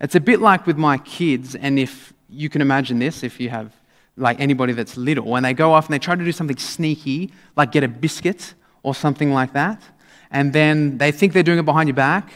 It's 0.00 0.14
a 0.14 0.20
bit 0.20 0.40
like 0.40 0.68
with 0.68 0.76
my 0.76 0.98
kids, 0.98 1.56
and 1.56 1.80
if 1.80 2.12
you 2.30 2.48
can 2.48 2.62
imagine 2.62 3.00
this, 3.00 3.24
if 3.24 3.40
you 3.40 3.50
have 3.50 3.72
like 4.16 4.38
anybody 4.38 4.72
that's 4.72 4.96
little, 4.96 5.34
and 5.34 5.44
they 5.44 5.52
go 5.52 5.72
off 5.72 5.86
and 5.86 5.94
they 5.94 5.98
try 5.98 6.14
to 6.14 6.24
do 6.24 6.30
something 6.30 6.58
sneaky, 6.58 7.32
like 7.56 7.72
get 7.72 7.82
a 7.82 7.88
biscuit 7.88 8.54
or 8.84 8.94
something 8.94 9.32
like 9.32 9.52
that, 9.54 9.82
and 10.30 10.52
then 10.52 10.96
they 10.98 11.10
think 11.10 11.32
they're 11.32 11.42
doing 11.42 11.58
it 11.58 11.64
behind 11.64 11.88
your 11.88 11.96
back, 11.96 12.30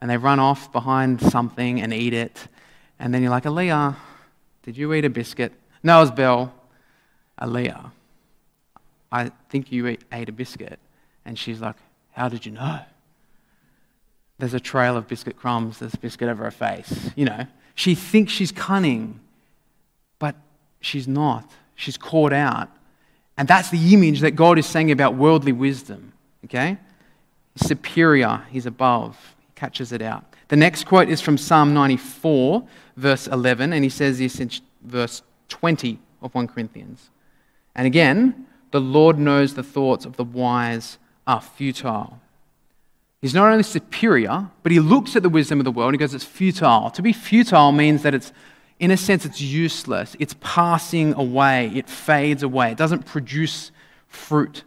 and 0.00 0.08
they 0.08 0.16
run 0.16 0.38
off 0.38 0.70
behind 0.70 1.20
something 1.20 1.80
and 1.80 1.92
eat 1.92 2.12
it, 2.12 2.46
and 3.00 3.12
then 3.12 3.22
you're 3.22 3.30
like, 3.32 3.42
Aaliyah, 3.42 3.96
did 4.62 4.76
you 4.76 4.94
eat 4.94 5.04
a 5.04 5.10
biscuit? 5.10 5.52
No, 5.82 5.98
it 5.98 6.02
was 6.02 6.10
Belle. 6.12 6.54
Aaliyah, 7.40 7.90
I 9.12 9.30
think 9.48 9.72
you 9.72 9.96
ate 10.12 10.28
a 10.28 10.32
biscuit. 10.32 10.78
And 11.24 11.38
she's 11.38 11.60
like, 11.60 11.76
How 12.12 12.28
did 12.28 12.46
you 12.46 12.52
know? 12.52 12.80
There's 14.38 14.54
a 14.54 14.60
trail 14.60 14.96
of 14.96 15.06
biscuit 15.06 15.36
crumbs, 15.36 15.78
there's 15.78 15.94
biscuit 15.94 16.28
over 16.28 16.44
her 16.44 16.50
face. 16.50 17.10
You 17.14 17.26
know, 17.26 17.46
she 17.74 17.94
thinks 17.94 18.32
she's 18.32 18.52
cunning, 18.52 19.20
but 20.18 20.34
she's 20.80 21.06
not. 21.06 21.50
She's 21.74 21.96
caught 21.96 22.32
out. 22.32 22.68
And 23.36 23.48
that's 23.48 23.70
the 23.70 23.94
image 23.94 24.20
that 24.20 24.32
God 24.32 24.58
is 24.58 24.66
saying 24.66 24.90
about 24.90 25.14
worldly 25.14 25.52
wisdom. 25.52 26.12
Okay? 26.44 26.78
He's 27.54 27.68
superior, 27.68 28.42
he's 28.50 28.66
above. 28.66 29.16
He 29.40 29.52
catches 29.54 29.92
it 29.92 30.02
out. 30.02 30.24
The 30.48 30.56
next 30.56 30.84
quote 30.84 31.08
is 31.08 31.20
from 31.20 31.38
Psalm 31.38 31.72
94, 31.74 32.66
verse 32.96 33.26
11, 33.28 33.72
and 33.72 33.84
he 33.84 33.90
says 33.90 34.18
this 34.18 34.40
in 34.40 34.50
verse 34.82 35.22
20 35.48 35.98
of 36.22 36.34
1 36.34 36.48
Corinthians. 36.48 37.10
And 37.74 37.86
again, 37.86 38.46
the 38.70 38.80
Lord 38.80 39.18
knows 39.18 39.54
the 39.54 39.62
thoughts 39.62 40.04
of 40.04 40.16
the 40.16 40.24
wise 40.24 40.98
are 41.26 41.40
futile. 41.40 42.20
He's 43.20 43.34
not 43.34 43.50
only 43.50 43.62
superior, 43.62 44.48
but 44.62 44.72
he 44.72 44.80
looks 44.80 45.14
at 45.14 45.22
the 45.22 45.28
wisdom 45.28 45.60
of 45.60 45.64
the 45.64 45.70
world 45.70 45.88
and 45.88 45.94
he 45.94 45.98
goes, 45.98 46.14
It's 46.14 46.24
futile. 46.24 46.90
To 46.90 47.02
be 47.02 47.12
futile 47.12 47.72
means 47.72 48.02
that 48.02 48.14
it's, 48.14 48.32
in 48.78 48.90
a 48.90 48.96
sense, 48.96 49.26
it's 49.26 49.40
useless. 49.40 50.16
It's 50.18 50.34
passing 50.40 51.12
away. 51.14 51.70
It 51.74 51.88
fades 51.88 52.42
away. 52.42 52.72
It 52.72 52.78
doesn't 52.78 53.04
produce 53.04 53.72
fruit. 54.08 54.64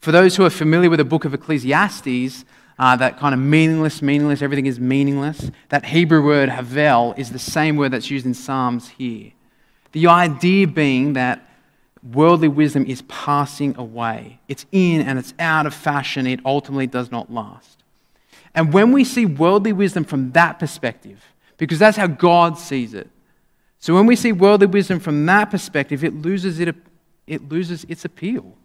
For 0.00 0.10
those 0.10 0.36
who 0.36 0.44
are 0.44 0.50
familiar 0.50 0.88
with 0.88 0.98
the 0.98 1.04
book 1.04 1.24
of 1.24 1.34
Ecclesiastes, 1.34 2.44
uh, 2.78 2.96
that 2.96 3.18
kind 3.18 3.34
of 3.34 3.40
meaningless, 3.40 4.00
meaningless, 4.00 4.42
everything 4.42 4.66
is 4.66 4.80
meaningless, 4.80 5.50
that 5.68 5.84
Hebrew 5.84 6.24
word 6.24 6.48
havel 6.48 7.14
is 7.16 7.30
the 7.30 7.38
same 7.38 7.76
word 7.76 7.92
that's 7.92 8.10
used 8.10 8.24
in 8.24 8.34
Psalms 8.34 8.88
here. 8.88 9.32
The 9.92 10.06
idea 10.06 10.66
being 10.66 11.12
that 11.12 11.46
worldly 12.02 12.48
wisdom 12.48 12.84
is 12.86 13.02
passing 13.02 13.76
away. 13.76 14.40
It's 14.48 14.66
in 14.72 15.02
and 15.02 15.18
it's 15.18 15.34
out 15.38 15.66
of 15.66 15.74
fashion. 15.74 16.26
It 16.26 16.40
ultimately 16.44 16.86
does 16.86 17.10
not 17.10 17.32
last. 17.32 17.82
And 18.54 18.72
when 18.72 18.92
we 18.92 19.04
see 19.04 19.24
worldly 19.24 19.72
wisdom 19.72 20.04
from 20.04 20.32
that 20.32 20.58
perspective, 20.58 21.22
because 21.56 21.78
that's 21.78 21.96
how 21.96 22.06
God 22.06 22.58
sees 22.58 22.92
it, 22.92 23.08
so 23.78 23.94
when 23.94 24.06
we 24.06 24.14
see 24.14 24.30
worldly 24.30 24.68
wisdom 24.68 25.00
from 25.00 25.26
that 25.26 25.50
perspective, 25.50 26.04
it 26.04 26.14
loses, 26.14 26.60
it, 26.60 26.74
it 27.26 27.48
loses 27.48 27.84
its 27.88 28.04
appeal. 28.04 28.56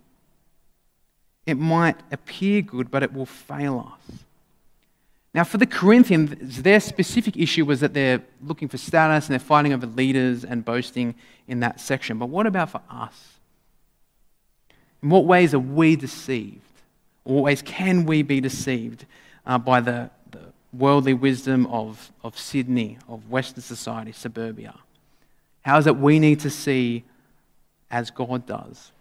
It 1.46 1.56
might 1.56 1.96
appear 2.12 2.62
good, 2.62 2.92
but 2.92 3.02
it 3.02 3.14
will 3.14 3.26
fail 3.26 3.94
us. 3.96 4.20
Now, 5.38 5.44
for 5.44 5.60
the 5.60 5.68
Corinthians, 5.68 6.64
their 6.64 6.80
specific 6.80 7.38
issue 7.38 7.64
was 7.64 7.82
that 7.82 7.94
they're 7.94 8.24
looking 8.42 8.68
for 8.68 8.80
status 8.80 9.28
and 9.28 9.34
they're 9.34 9.40
fighting 9.40 9.72
over 9.72 9.86
leaders 9.86 10.44
and 10.44 10.66
boasting 10.66 11.14
in 11.48 11.60
that 11.60 11.80
section. 11.80 12.18
But 12.18 12.30
what 12.30 12.48
about 12.48 12.72
for 12.72 12.82
us? 12.90 13.34
In 15.04 15.12
what 15.12 15.26
ways 15.26 15.54
are 15.54 15.60
we 15.60 15.96
deceived? 15.96 16.64
Or 17.24 17.36
what 17.36 17.44
ways 17.44 17.62
can 17.62 18.08
we 18.08 18.24
be 18.24 18.42
deceived 18.42 19.06
uh, 19.46 19.60
by 19.60 19.80
the, 19.80 20.10
the 20.32 20.42
worldly 20.74 21.14
wisdom 21.14 21.68
of, 21.68 22.12
of 22.24 22.36
Sydney, 22.36 22.98
of 23.08 23.30
Western 23.30 23.62
society, 23.62 24.14
suburbia? 24.14 24.74
How 25.62 25.78
is 25.78 25.86
it 25.86 25.98
we 25.98 26.18
need 26.18 26.40
to 26.40 26.50
see 26.50 27.04
as 27.92 28.10
God 28.10 28.48
does? 28.48 28.92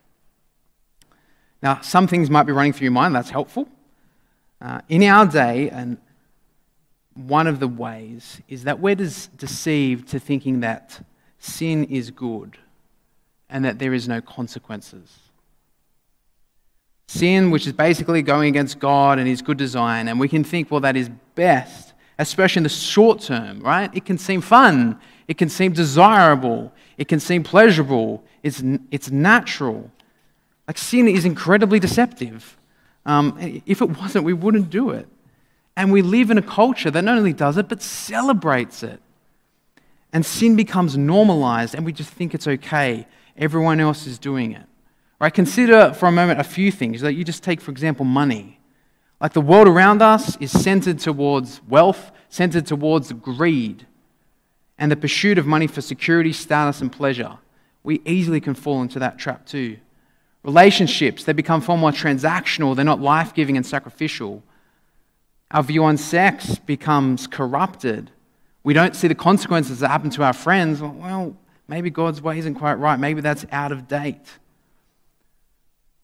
Now, 1.62 1.80
some 1.80 2.06
things 2.06 2.28
might 2.28 2.42
be 2.42 2.52
running 2.52 2.74
through 2.74 2.84
your 2.84 2.92
mind, 2.92 3.14
that's 3.14 3.30
helpful. 3.30 3.66
Uh, 4.60 4.82
in 4.90 5.02
our 5.02 5.24
day, 5.24 5.70
and 5.70 5.96
one 7.16 7.46
of 7.46 7.60
the 7.60 7.68
ways 7.68 8.40
is 8.48 8.64
that 8.64 8.80
we're 8.80 8.94
deceived 8.94 10.08
to 10.08 10.18
thinking 10.18 10.60
that 10.60 11.00
sin 11.38 11.84
is 11.84 12.10
good 12.10 12.58
and 13.48 13.64
that 13.64 13.78
there 13.78 13.94
is 13.94 14.08
no 14.08 14.20
consequences. 14.20 15.18
Sin, 17.08 17.50
which 17.50 17.66
is 17.66 17.72
basically 17.72 18.22
going 18.22 18.48
against 18.48 18.78
God 18.78 19.18
and 19.18 19.28
His 19.28 19.40
good 19.40 19.56
design, 19.56 20.08
and 20.08 20.18
we 20.18 20.28
can 20.28 20.42
think, 20.42 20.70
well, 20.70 20.80
that 20.80 20.96
is 20.96 21.08
best, 21.34 21.94
especially 22.18 22.60
in 22.60 22.64
the 22.64 22.68
short 22.68 23.20
term, 23.20 23.60
right? 23.60 23.90
It 23.94 24.04
can 24.04 24.18
seem 24.18 24.40
fun, 24.40 24.98
it 25.28 25.38
can 25.38 25.48
seem 25.48 25.72
desirable, 25.72 26.72
it 26.98 27.06
can 27.08 27.20
seem 27.20 27.44
pleasurable, 27.44 28.24
it's, 28.42 28.62
it's 28.90 29.10
natural. 29.10 29.90
Like 30.66 30.78
sin 30.78 31.06
is 31.06 31.24
incredibly 31.24 31.78
deceptive. 31.78 32.56
Um, 33.04 33.62
if 33.66 33.80
it 33.80 33.88
wasn't, 33.88 34.24
we 34.24 34.32
wouldn't 34.32 34.68
do 34.68 34.90
it. 34.90 35.06
And 35.76 35.92
we 35.92 36.02
live 36.02 36.30
in 36.30 36.38
a 36.38 36.42
culture 36.42 36.90
that 36.90 37.02
not 37.02 37.18
only 37.18 37.32
does 37.32 37.58
it, 37.58 37.68
but 37.68 37.82
celebrates 37.82 38.82
it. 38.82 39.00
And 40.12 40.24
sin 40.24 40.56
becomes 40.56 40.96
normalized, 40.96 41.74
and 41.74 41.84
we 41.84 41.92
just 41.92 42.10
think 42.10 42.34
it's 42.34 42.46
okay. 42.46 43.06
Everyone 43.36 43.80
else 43.80 44.06
is 44.06 44.18
doing 44.18 44.52
it. 44.52 44.64
Right? 45.20 45.32
Consider 45.32 45.92
for 45.92 46.06
a 46.06 46.12
moment 46.12 46.40
a 46.40 46.44
few 46.44 46.72
things 46.72 47.00
that 47.02 47.14
you 47.14 47.24
just 47.24 47.42
take, 47.42 47.60
for 47.60 47.70
example, 47.70 48.04
money. 48.04 48.60
Like 49.20 49.32
the 49.32 49.40
world 49.40 49.66
around 49.68 50.02
us 50.02 50.36
is 50.38 50.50
centered 50.50 50.98
towards 50.98 51.60
wealth, 51.68 52.10
centered 52.28 52.66
towards 52.66 53.12
greed, 53.12 53.86
and 54.78 54.92
the 54.92 54.96
pursuit 54.96 55.38
of 55.38 55.46
money 55.46 55.66
for 55.66 55.80
security, 55.80 56.32
status, 56.32 56.80
and 56.80 56.92
pleasure. 56.92 57.38
We 57.82 58.02
easily 58.04 58.40
can 58.40 58.54
fall 58.54 58.82
into 58.82 58.98
that 58.98 59.18
trap 59.18 59.46
too. 59.46 59.78
Relationships, 60.42 61.24
they 61.24 61.32
become 61.32 61.60
far 61.60 61.78
more 61.78 61.92
transactional, 61.92 62.76
they're 62.76 62.84
not 62.84 63.00
life 63.00 63.32
giving 63.32 63.56
and 63.56 63.66
sacrificial. 63.66 64.42
Our 65.50 65.62
view 65.62 65.84
on 65.84 65.96
sex 65.96 66.58
becomes 66.58 67.26
corrupted. 67.26 68.10
We 68.64 68.74
don't 68.74 68.96
see 68.96 69.08
the 69.08 69.14
consequences 69.14 69.80
that 69.80 69.88
happen 69.88 70.10
to 70.10 70.24
our 70.24 70.32
friends. 70.32 70.80
Well, 70.80 71.36
maybe 71.68 71.90
God's 71.90 72.20
way 72.20 72.38
isn't 72.38 72.56
quite 72.56 72.74
right. 72.74 72.98
Maybe 72.98 73.20
that's 73.20 73.46
out 73.52 73.70
of 73.70 73.86
date. 73.86 74.38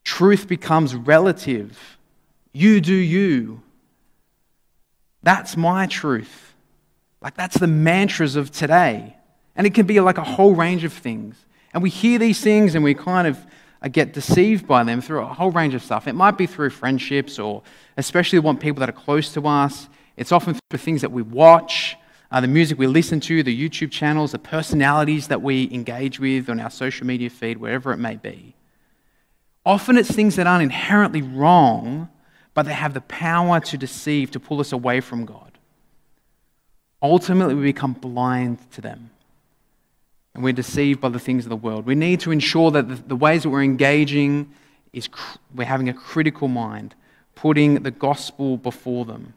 Truth 0.05 0.47
becomes 0.49 0.95
relative. 0.95 1.99
You 2.53 2.81
do 2.81 2.95
you. 2.95 3.63
That's 5.23 5.57
my 5.57 5.87
truth. 5.87 6.55
Like, 7.21 7.37
that's 7.37 7.59
the 7.59 7.69
mantras 7.69 8.37
of 8.37 8.51
today. 8.51 9.17
And 9.55 9.67
it 9.67 9.75
can 9.75 9.87
be 9.87 10.01
like 10.01 10.19
a 10.19 10.25
whole 10.25 10.55
range 10.55 10.85
of 10.85 10.93
things. 10.93 11.37
And 11.73 11.83
we 11.83 11.91
hear 11.91 12.19
these 12.19 12.41
things 12.41 12.75
and 12.75 12.85
we 12.85 12.95
kind 12.95 13.27
of 13.27 13.39
I 13.85 13.89
get 13.89 14.13
deceived 14.13 14.69
by 14.69 14.85
them 14.85 15.01
through 15.01 15.23
a 15.23 15.27
whole 15.27 15.51
range 15.51 15.75
of 15.75 15.83
stuff. 15.83 16.07
It 16.07 16.15
might 16.15 16.39
be 16.39 16.47
through 16.47 16.71
friendships, 16.71 17.41
or 17.41 17.63
especially 17.97 18.39
want 18.39 18.61
people 18.61 18.79
that 18.81 18.89
are 18.89 18.93
close 18.93 19.33
to 19.33 19.47
us. 19.49 19.89
It's 20.17 20.31
often 20.31 20.57
through 20.71 20.79
things 20.79 21.01
that 21.01 21.11
we 21.11 21.23
watch, 21.23 21.97
uh, 22.31 22.41
the 22.41 22.47
music 22.47 22.79
we 22.79 22.87
listen 22.87 23.19
to, 23.21 23.43
the 23.43 23.69
YouTube 23.69 23.91
channels, 23.91 24.31
the 24.33 24.39
personalities 24.39 25.27
that 25.29 25.43
we 25.43 25.69
engage 25.73 26.21
with 26.21 26.49
on 26.49 26.61
our 26.61 26.71
social 26.71 27.07
media 27.07 27.29
feed, 27.29 27.59
wherever 27.59 27.93
it 27.93 27.97
may 27.97 28.15
be. 28.15 28.55
Often 29.67 29.99
it's 29.99 30.11
things 30.11 30.37
that 30.37 30.47
aren't 30.47 30.63
inherently 30.63 31.23
wrong, 31.23 32.09
but 32.55 32.67
they 32.67 32.73
have 32.75 32.95
the 32.95 33.01
power 33.01 33.59
to 33.59 33.77
deceive, 33.77 34.31
to 34.31 34.41
pull 34.41 34.61
us 34.61 34.73
away 34.73 35.01
from 35.01 35.25
God. 35.25 35.59
Ultimately, 37.03 37.55
we 37.55 37.63
become 37.63 37.95
blind 37.95 38.59
to 38.73 38.81
them 38.81 39.11
and 40.35 40.43
we're 40.43 40.53
deceived 40.53 41.01
by 41.01 41.09
the 41.09 41.19
things 41.19 41.45
of 41.45 41.51
the 41.51 41.57
world. 41.57 41.87
We 41.87 41.95
need 41.95 42.21
to 42.21 42.31
ensure 42.31 42.71
that 42.71 42.89
the, 42.89 42.95
the 42.95 43.17
ways 43.17 43.43
that 43.43 43.51
we're 43.51 43.63
engaging 43.63 44.51
is 44.93 45.09
cr- 45.09 45.39
we're 45.55 45.65
having 45.65 45.89
a 45.89 45.95
critical 45.95 46.49
mind, 46.49 46.95
putting 47.35 47.83
the 47.83 47.91
gospel 47.91 48.57
before 48.57 49.05
them, 49.05 49.35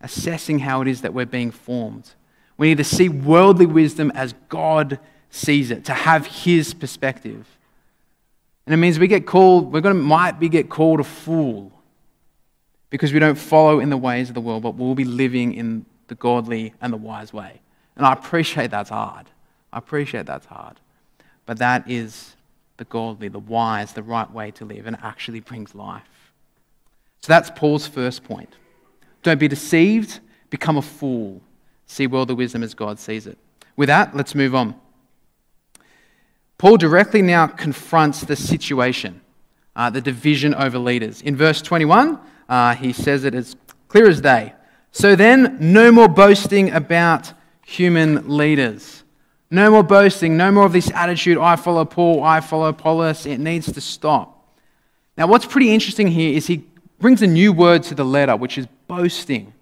assessing 0.00 0.60
how 0.60 0.82
it 0.82 0.88
is 0.88 1.02
that 1.02 1.14
we're 1.14 1.26
being 1.26 1.50
formed. 1.50 2.14
We 2.56 2.68
need 2.68 2.78
to 2.78 2.84
see 2.84 3.08
worldly 3.08 3.66
wisdom 3.66 4.12
as 4.14 4.34
God 4.48 4.98
sees 5.30 5.70
it, 5.70 5.84
to 5.86 5.94
have 5.94 6.26
His 6.26 6.74
perspective. 6.74 7.46
And 8.66 8.74
it 8.74 8.76
means 8.76 8.98
we 8.98 9.08
get 9.08 9.26
called, 9.26 9.72
we're 9.72 9.80
going 9.80 9.96
to 9.96 10.02
might 10.02 10.38
be 10.38 10.48
get 10.48 10.70
called 10.70 11.00
a 11.00 11.04
fool 11.04 11.72
because 12.90 13.12
we 13.12 13.18
don't 13.18 13.34
follow 13.34 13.80
in 13.80 13.90
the 13.90 13.96
ways 13.96 14.28
of 14.28 14.34
the 14.34 14.40
world, 14.40 14.62
but 14.62 14.76
we'll 14.76 14.94
be 14.94 15.04
living 15.04 15.52
in 15.52 15.84
the 16.06 16.14
godly 16.14 16.72
and 16.80 16.92
the 16.92 16.96
wise 16.96 17.32
way. 17.32 17.60
And 17.96 18.06
I 18.06 18.12
appreciate 18.12 18.70
that's 18.70 18.90
hard. 18.90 19.26
I 19.74 19.78
appreciate 19.78 20.24
that's 20.24 20.46
hard. 20.46 20.78
But 21.46 21.58
that 21.58 21.90
is 21.90 22.36
the 22.76 22.84
godly, 22.84 23.28
the 23.28 23.40
wise, 23.40 23.92
the 23.92 24.02
right 24.02 24.30
way 24.30 24.52
to 24.52 24.64
live, 24.64 24.86
and 24.86 24.96
actually 25.02 25.40
brings 25.40 25.74
life. 25.74 26.32
So 27.20 27.32
that's 27.32 27.50
Paul's 27.50 27.86
first 27.86 28.22
point. 28.22 28.54
Don't 29.22 29.40
be 29.40 29.48
deceived, 29.48 30.20
become 30.48 30.76
a 30.76 30.82
fool. 30.82 31.40
See 31.86 32.06
well 32.06 32.24
the 32.24 32.34
wisdom 32.34 32.62
as 32.62 32.72
God 32.72 32.98
sees 32.98 33.26
it. 33.26 33.36
With 33.76 33.88
that, 33.88 34.14
let's 34.16 34.34
move 34.34 34.54
on. 34.54 34.76
Paul 36.56 36.76
directly 36.76 37.20
now 37.20 37.46
confronts 37.48 38.20
the 38.20 38.36
situation, 38.36 39.20
uh, 39.74 39.90
the 39.90 40.00
division 40.00 40.54
over 40.54 40.78
leaders. 40.78 41.20
In 41.20 41.34
verse 41.34 41.60
21, 41.60 42.18
uh, 42.48 42.74
he 42.76 42.92
says 42.92 43.24
it 43.24 43.34
as 43.34 43.56
clear 43.88 44.08
as 44.08 44.20
day. 44.20 44.52
So 44.92 45.16
then, 45.16 45.56
no 45.60 45.90
more 45.90 46.08
boasting 46.08 46.70
about 46.70 47.32
human 47.66 48.28
leaders. 48.28 49.03
No 49.50 49.70
more 49.70 49.82
boasting, 49.82 50.36
no 50.36 50.50
more 50.50 50.66
of 50.66 50.72
this 50.72 50.90
attitude, 50.92 51.38
I 51.38 51.56
follow 51.56 51.84
Paul, 51.84 52.22
I 52.22 52.40
follow 52.40 52.66
Apollos. 52.66 53.26
It 53.26 53.38
needs 53.38 53.70
to 53.70 53.80
stop. 53.80 54.54
Now, 55.16 55.26
what's 55.26 55.46
pretty 55.46 55.70
interesting 55.70 56.08
here 56.08 56.36
is 56.36 56.46
he 56.46 56.64
brings 56.98 57.22
a 57.22 57.26
new 57.26 57.52
word 57.52 57.82
to 57.84 57.94
the 57.94 58.04
letter, 58.04 58.36
which 58.36 58.58
is 58.58 58.66
boasting. 58.88 59.52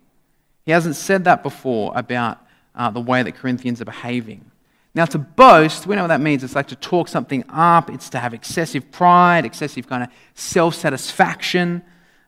He 0.64 0.72
hasn't 0.72 0.96
said 0.96 1.24
that 1.24 1.42
before 1.42 1.92
about 1.94 2.38
uh, 2.74 2.90
the 2.90 3.00
way 3.00 3.22
that 3.22 3.34
Corinthians 3.34 3.80
are 3.80 3.84
behaving. 3.84 4.50
Now, 4.94 5.06
to 5.06 5.18
boast, 5.18 5.86
we 5.86 5.96
know 5.96 6.02
what 6.02 6.08
that 6.08 6.20
means. 6.20 6.44
It's 6.44 6.54
like 6.54 6.68
to 6.68 6.76
talk 6.76 7.08
something 7.08 7.44
up, 7.48 7.90
it's 7.90 8.10
to 8.10 8.18
have 8.18 8.34
excessive 8.34 8.90
pride, 8.92 9.44
excessive 9.44 9.88
kind 9.88 10.02
of 10.02 10.10
self 10.34 10.74
satisfaction 10.74 11.82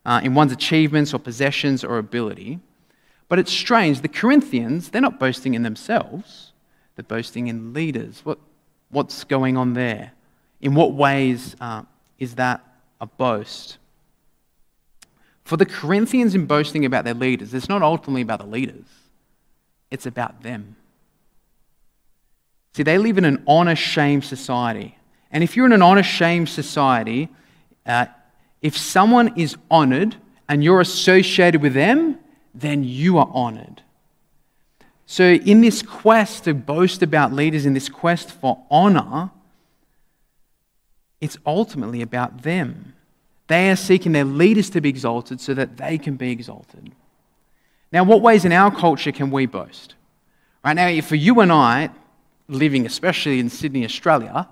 uh, 0.05 0.21
in 0.23 0.35
one's 0.35 0.53
achievements 0.53 1.15
or 1.15 1.19
possessions 1.19 1.85
or 1.85 1.99
ability. 1.99 2.59
But 3.29 3.39
it's 3.39 3.53
strange. 3.53 4.01
The 4.01 4.09
Corinthians, 4.09 4.91
they're 4.91 5.03
not 5.03 5.19
boasting 5.19 5.55
in 5.55 5.63
themselves 5.63 6.53
the 6.97 7.03
boasting 7.03 7.49
in 7.49 7.73
leaders. 7.73 8.21
What, 8.25 8.39
what's 8.91 9.25
going 9.25 9.57
on 9.57 9.75
there? 9.75 10.13
In 10.61 10.75
what 10.75 10.95
ways 10.95 11.57
uh, 11.61 11.83
is 12.19 12.37
that 12.37 12.65
a 13.01 13.07
boast? 13.07 13.79
For 15.45 15.57
the 15.57 15.67
Corinthians, 15.67 16.35
in 16.35 16.47
boasting 16.47 16.85
about 16.85 17.05
their 17.05 17.15
leaders, 17.15 17.53
it's 17.53 17.69
not 17.69 17.83
ultimately 17.83 18.23
about 18.23 18.41
the 18.41 18.47
leaders, 18.47 18.87
it's 19.91 20.07
about 20.07 20.43
them. 20.43 20.77
See, 22.75 22.83
they 22.83 22.99
live 22.99 23.19
in 23.19 23.25
an 23.25 23.45
honor 23.47 23.77
shame 23.77 24.21
society. 24.21 24.99
And 25.31 25.45
if 25.45 25.57
you're 25.57 25.67
in 25.67 25.73
an 25.73 25.83
honor 25.83 26.03
shame 26.03 26.47
society, 26.47 27.29
uh, 27.87 28.07
if 28.63 28.77
someone 28.77 29.39
is 29.39 29.57
honored 29.71 30.17
and 30.49 30.65
you're 30.65 30.81
associated 30.81 31.63
with 31.63 31.75
them, 31.75 32.19
then 32.53 32.83
you 32.83 33.19
are 33.19 33.29
honored. 33.33 33.83
So, 35.07 35.25
in 35.25 35.61
this 35.61 35.83
quest 35.83 36.45
to 36.45 36.55
boast 36.55 37.03
about 37.03 37.33
leaders, 37.33 37.67
in 37.67 37.75
this 37.75 37.89
quest 37.89 38.31
for 38.31 38.65
honor, 38.71 39.31
it's 41.21 41.37
ultimately 41.45 42.01
about 42.03 42.43
them. 42.43 42.95
They 43.47 43.71
are 43.71 43.77
seeking 43.77 44.13
their 44.13 44.25
leaders 44.25 44.71
to 44.71 44.81
be 44.81 44.89
exalted 44.89 45.41
so 45.41 45.53
that 45.55 45.77
they 45.77 45.99
can 45.99 46.17
be 46.17 46.31
exalted. 46.31 46.93
Now, 47.93 48.05
what 48.05 48.23
ways 48.23 48.45
in 48.45 48.53
our 48.53 48.75
culture 48.75 49.13
can 49.13 49.31
we 49.31 49.47
boast? 49.47 49.95
Right 50.65 50.75
now, 50.75 51.01
for 51.03 51.17
you 51.17 51.41
and 51.41 51.53
I, 51.53 51.91
living 52.49 52.87
especially 52.87 53.39
in 53.39 53.51
Sydney, 53.51 53.85
Australia, 53.85 54.49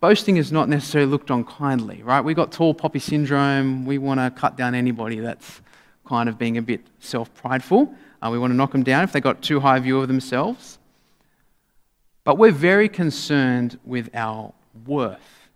boasting 0.00 0.36
is 0.36 0.50
not 0.50 0.68
necessarily 0.68 1.10
looked 1.10 1.30
on 1.30 1.44
kindly, 1.44 2.02
right? 2.02 2.20
We've 2.20 2.36
got 2.36 2.50
tall 2.50 2.74
poppy 2.74 2.98
syndrome. 2.98 3.86
We 3.86 3.98
want 3.98 4.18
to 4.18 4.30
cut 4.38 4.56
down 4.56 4.74
anybody 4.74 5.20
that's 5.20 5.60
kind 6.04 6.28
of 6.28 6.36
being 6.38 6.58
a 6.58 6.62
bit 6.62 6.80
self 6.98 7.32
prideful. 7.34 7.94
Uh, 8.22 8.30
we 8.30 8.38
want 8.38 8.52
to 8.52 8.56
knock 8.56 8.72
them 8.72 8.84
down 8.84 9.02
if 9.02 9.12
they've 9.12 9.22
got 9.22 9.42
too 9.42 9.60
high 9.60 9.78
a 9.78 9.80
view 9.80 10.00
of 10.00 10.06
themselves. 10.06 10.78
But 12.24 12.38
we're 12.38 12.52
very 12.52 12.88
concerned 12.88 13.78
with 13.84 14.08
our 14.14 14.52
worth, 14.86 15.48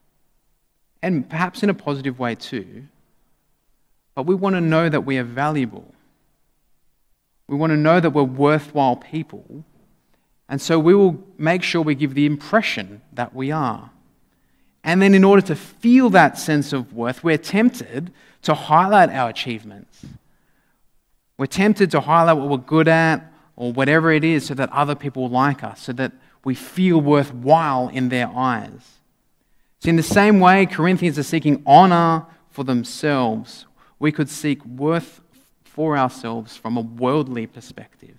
and 1.01 1.29
perhaps 1.29 1.63
in 1.63 1.71
a 1.71 1.75
positive 1.75 2.19
way 2.19 2.35
too. 2.35 2.85
But 4.17 4.27
we 4.27 4.35
want 4.35 4.57
to 4.57 4.61
know 4.61 4.89
that 4.89 5.03
we 5.03 5.19
are 5.19 5.25
valuable. 5.25 5.95
We 7.47 7.57
want 7.57 7.71
to 7.71 7.77
know 7.77 8.01
that 8.01 8.11
we're 8.11 8.25
worthwhile 8.25 8.97
people. 8.97 9.65
And 10.49 10.61
so 10.61 10.79
we 10.79 10.95
will 10.95 11.23
make 11.39 11.63
sure 11.63 11.83
we 11.83 11.95
give 11.95 12.15
the 12.15 12.27
impression 12.27 13.03
that 13.13 13.35
we 13.35 13.53
are. 13.53 13.91
And 14.83 15.03
then, 15.03 15.15
in 15.15 15.25
order 15.25 15.43
to 15.43 15.57
feel 15.57 16.11
that 16.11 16.39
sense 16.39 16.73
of 16.73 16.93
worth, 16.93 17.23
we're 17.23 17.39
tempted 17.39 18.13
to 18.43 18.55
highlight 18.55 19.11
our 19.11 19.29
achievements 19.29 20.07
we're 21.39 21.47
tempted 21.47 21.91
to 21.91 22.01
highlight 22.01 22.37
what 22.37 22.49
we're 22.49 22.57
good 22.57 22.89
at 22.89 23.33
or 23.57 23.73
whatever 23.73 24.11
it 24.11 24.25
is 24.25 24.47
so 24.47 24.55
that 24.55 24.71
other 24.73 24.95
people 24.95 25.29
like 25.29 25.63
us, 25.63 25.83
so 25.83 25.93
that 25.93 26.13
we 26.45 26.55
feel 26.55 27.01
worthwhile 27.01 27.89
in 27.89 28.09
their 28.09 28.29
eyes. 28.29 29.01
So, 29.81 29.91
in 29.91 29.97
the 29.97 30.03
same 30.03 30.41
way, 30.41 30.65
Corinthians 30.65 31.19
are 31.19 31.23
seeking 31.23 31.63
honor 31.67 32.27
for 32.51 32.65
themselves. 32.65 33.67
We 33.99 34.13
could 34.13 34.31
seek 34.31 34.65
worth 34.65 35.21
for 35.65 35.99
ourselves 35.99 36.57
from 36.57 36.77
a 36.77 36.81
worldly 36.81 37.47
perspective. 37.47 38.19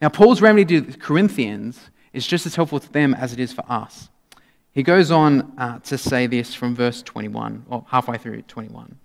Now, 0.00 0.08
Paul's 0.08 0.40
remedy 0.40 0.80
to 0.80 0.92
the 0.92 0.98
Corinthians 0.98 1.90
is 2.12 2.26
just 2.26 2.46
as 2.46 2.54
helpful 2.54 2.78
to 2.80 2.92
them 2.92 3.14
as 3.14 3.32
it 3.32 3.40
is 3.40 3.52
for 3.52 3.64
us. 3.68 4.08
He 4.72 4.82
goes 4.84 5.10
on 5.10 5.52
uh, 5.58 5.80
to 5.80 5.98
say 5.98 6.26
this 6.28 6.54
from 6.54 6.76
verse 6.76 7.02
21, 7.02 7.66
or 7.68 7.84
halfway 7.88 8.18
through 8.18 8.42
21. 8.42 8.99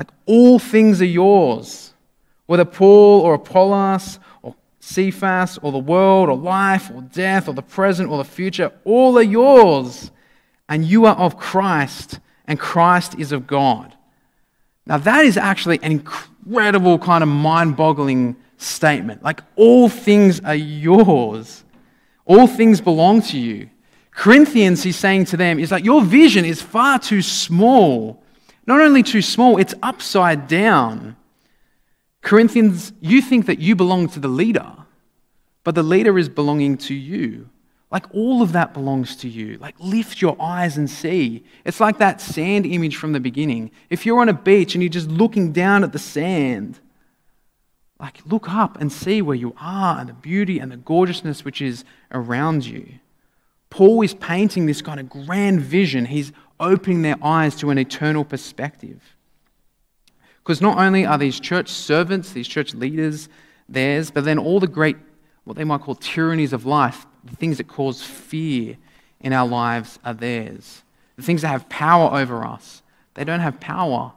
Like 0.00 0.08
all 0.24 0.58
things 0.58 1.02
are 1.02 1.04
yours. 1.04 1.92
Whether 2.46 2.64
Paul 2.64 3.20
or 3.20 3.34
Apollos 3.34 4.18
or 4.40 4.54
Cephas 4.80 5.58
or 5.60 5.72
the 5.72 5.78
world 5.78 6.30
or 6.30 6.38
life 6.38 6.90
or 6.90 7.02
death 7.02 7.48
or 7.48 7.52
the 7.52 7.60
present 7.60 8.08
or 8.08 8.16
the 8.16 8.24
future, 8.24 8.72
all 8.84 9.18
are 9.18 9.22
yours. 9.22 10.10
And 10.70 10.86
you 10.86 11.04
are 11.04 11.14
of 11.16 11.36
Christ, 11.36 12.18
and 12.46 12.58
Christ 12.58 13.14
is 13.18 13.30
of 13.30 13.46
God. 13.46 13.94
Now, 14.86 14.96
that 14.96 15.26
is 15.26 15.36
actually 15.36 15.80
an 15.82 15.92
incredible, 15.92 16.98
kind 16.98 17.22
of 17.22 17.28
mind 17.28 17.76
boggling 17.76 18.36
statement. 18.56 19.22
Like, 19.22 19.42
all 19.54 19.90
things 19.90 20.40
are 20.40 20.54
yours, 20.54 21.62
all 22.24 22.46
things 22.46 22.80
belong 22.80 23.20
to 23.22 23.38
you. 23.38 23.68
Corinthians, 24.12 24.82
he's 24.82 24.96
saying 24.96 25.26
to 25.26 25.36
them, 25.36 25.58
is 25.58 25.70
like, 25.70 25.84
your 25.84 26.02
vision 26.02 26.46
is 26.46 26.62
far 26.62 26.98
too 26.98 27.20
small 27.20 28.22
not 28.66 28.80
only 28.80 29.02
too 29.02 29.22
small, 29.22 29.58
it's 29.58 29.74
upside 29.82 30.48
down. 30.48 31.16
Corinthians, 32.22 32.92
you 33.00 33.22
think 33.22 33.46
that 33.46 33.58
you 33.58 33.74
belong 33.74 34.08
to 34.10 34.20
the 34.20 34.28
leader, 34.28 34.72
but 35.64 35.74
the 35.74 35.82
leader 35.82 36.18
is 36.18 36.28
belonging 36.28 36.76
to 36.78 36.94
you. 36.94 37.48
Like 37.90 38.06
all 38.14 38.40
of 38.40 38.52
that 38.52 38.72
belongs 38.72 39.16
to 39.16 39.28
you. 39.28 39.58
Like 39.58 39.74
lift 39.80 40.22
your 40.22 40.36
eyes 40.40 40.76
and 40.76 40.88
see. 40.88 41.44
It's 41.64 41.80
like 41.80 41.98
that 41.98 42.20
sand 42.20 42.64
image 42.64 42.96
from 42.96 43.12
the 43.12 43.20
beginning. 43.20 43.72
If 43.88 44.06
you're 44.06 44.20
on 44.20 44.28
a 44.28 44.34
beach 44.34 44.74
and 44.74 44.82
you're 44.82 44.90
just 44.90 45.08
looking 45.08 45.52
down 45.52 45.82
at 45.82 45.92
the 45.92 45.98
sand, 45.98 46.78
like 47.98 48.20
look 48.24 48.48
up 48.48 48.80
and 48.80 48.92
see 48.92 49.20
where 49.22 49.36
you 49.36 49.54
are 49.60 49.98
and 49.98 50.08
the 50.08 50.14
beauty 50.14 50.60
and 50.60 50.70
the 50.70 50.76
gorgeousness 50.76 51.44
which 51.44 51.60
is 51.60 51.84
around 52.12 52.64
you. 52.64 52.86
Paul 53.70 54.02
is 54.02 54.14
painting 54.14 54.66
this 54.66 54.82
kind 54.82 55.00
of 55.00 55.08
grand 55.08 55.60
vision. 55.60 56.04
He's 56.06 56.32
opening 56.60 57.02
their 57.02 57.16
eyes 57.22 57.56
to 57.56 57.70
an 57.70 57.78
eternal 57.78 58.24
perspective. 58.24 59.16
Because 60.42 60.60
not 60.60 60.78
only 60.78 61.04
are 61.04 61.18
these 61.18 61.40
church 61.40 61.68
servants, 61.68 62.32
these 62.32 62.48
church 62.48 62.74
leaders 62.74 63.28
theirs, 63.68 64.10
but 64.10 64.24
then 64.24 64.38
all 64.38 64.60
the 64.60 64.66
great, 64.66 64.96
what 65.44 65.56
they 65.56 65.64
might 65.64 65.80
call 65.80 65.94
tyrannies 65.94 66.52
of 66.52 66.66
life, 66.66 67.06
the 67.24 67.36
things 67.36 67.58
that 67.58 67.68
cause 67.68 68.02
fear 68.02 68.76
in 69.20 69.32
our 69.32 69.46
lives 69.46 69.98
are 70.04 70.14
theirs. 70.14 70.82
the 71.16 71.22
things 71.22 71.42
that 71.42 71.48
have 71.48 71.68
power 71.68 72.18
over 72.18 72.44
us, 72.44 72.82
they 73.14 73.24
don't 73.24 73.40
have 73.40 73.60
power 73.60 74.12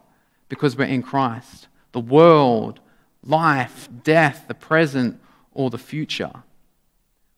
because 0.48 0.78
we're 0.78 0.86
in 0.86 1.02
Christ. 1.02 1.68
The 1.92 2.00
world, 2.00 2.80
life, 3.26 3.90
death, 4.04 4.46
the 4.48 4.54
present, 4.54 5.20
or 5.54 5.70
the 5.70 5.78
future. 5.78 6.32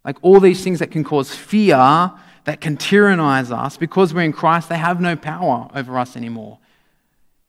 Like 0.04 0.18
all 0.22 0.40
these 0.40 0.64
things 0.64 0.80
that 0.80 0.92
can 0.92 1.04
cause 1.04 1.34
fear, 1.34 2.12
that 2.46 2.62
can 2.62 2.78
tyrannize 2.78 3.52
us, 3.52 3.78
because 3.78 4.14
we're 4.14 4.22
in 4.22 4.32
Christ, 4.32 4.70
they 4.70 4.78
have 4.78 5.02
no 5.02 5.16
power 5.16 5.68
over 5.76 5.98
us 5.98 6.16
anymore. 6.16 6.60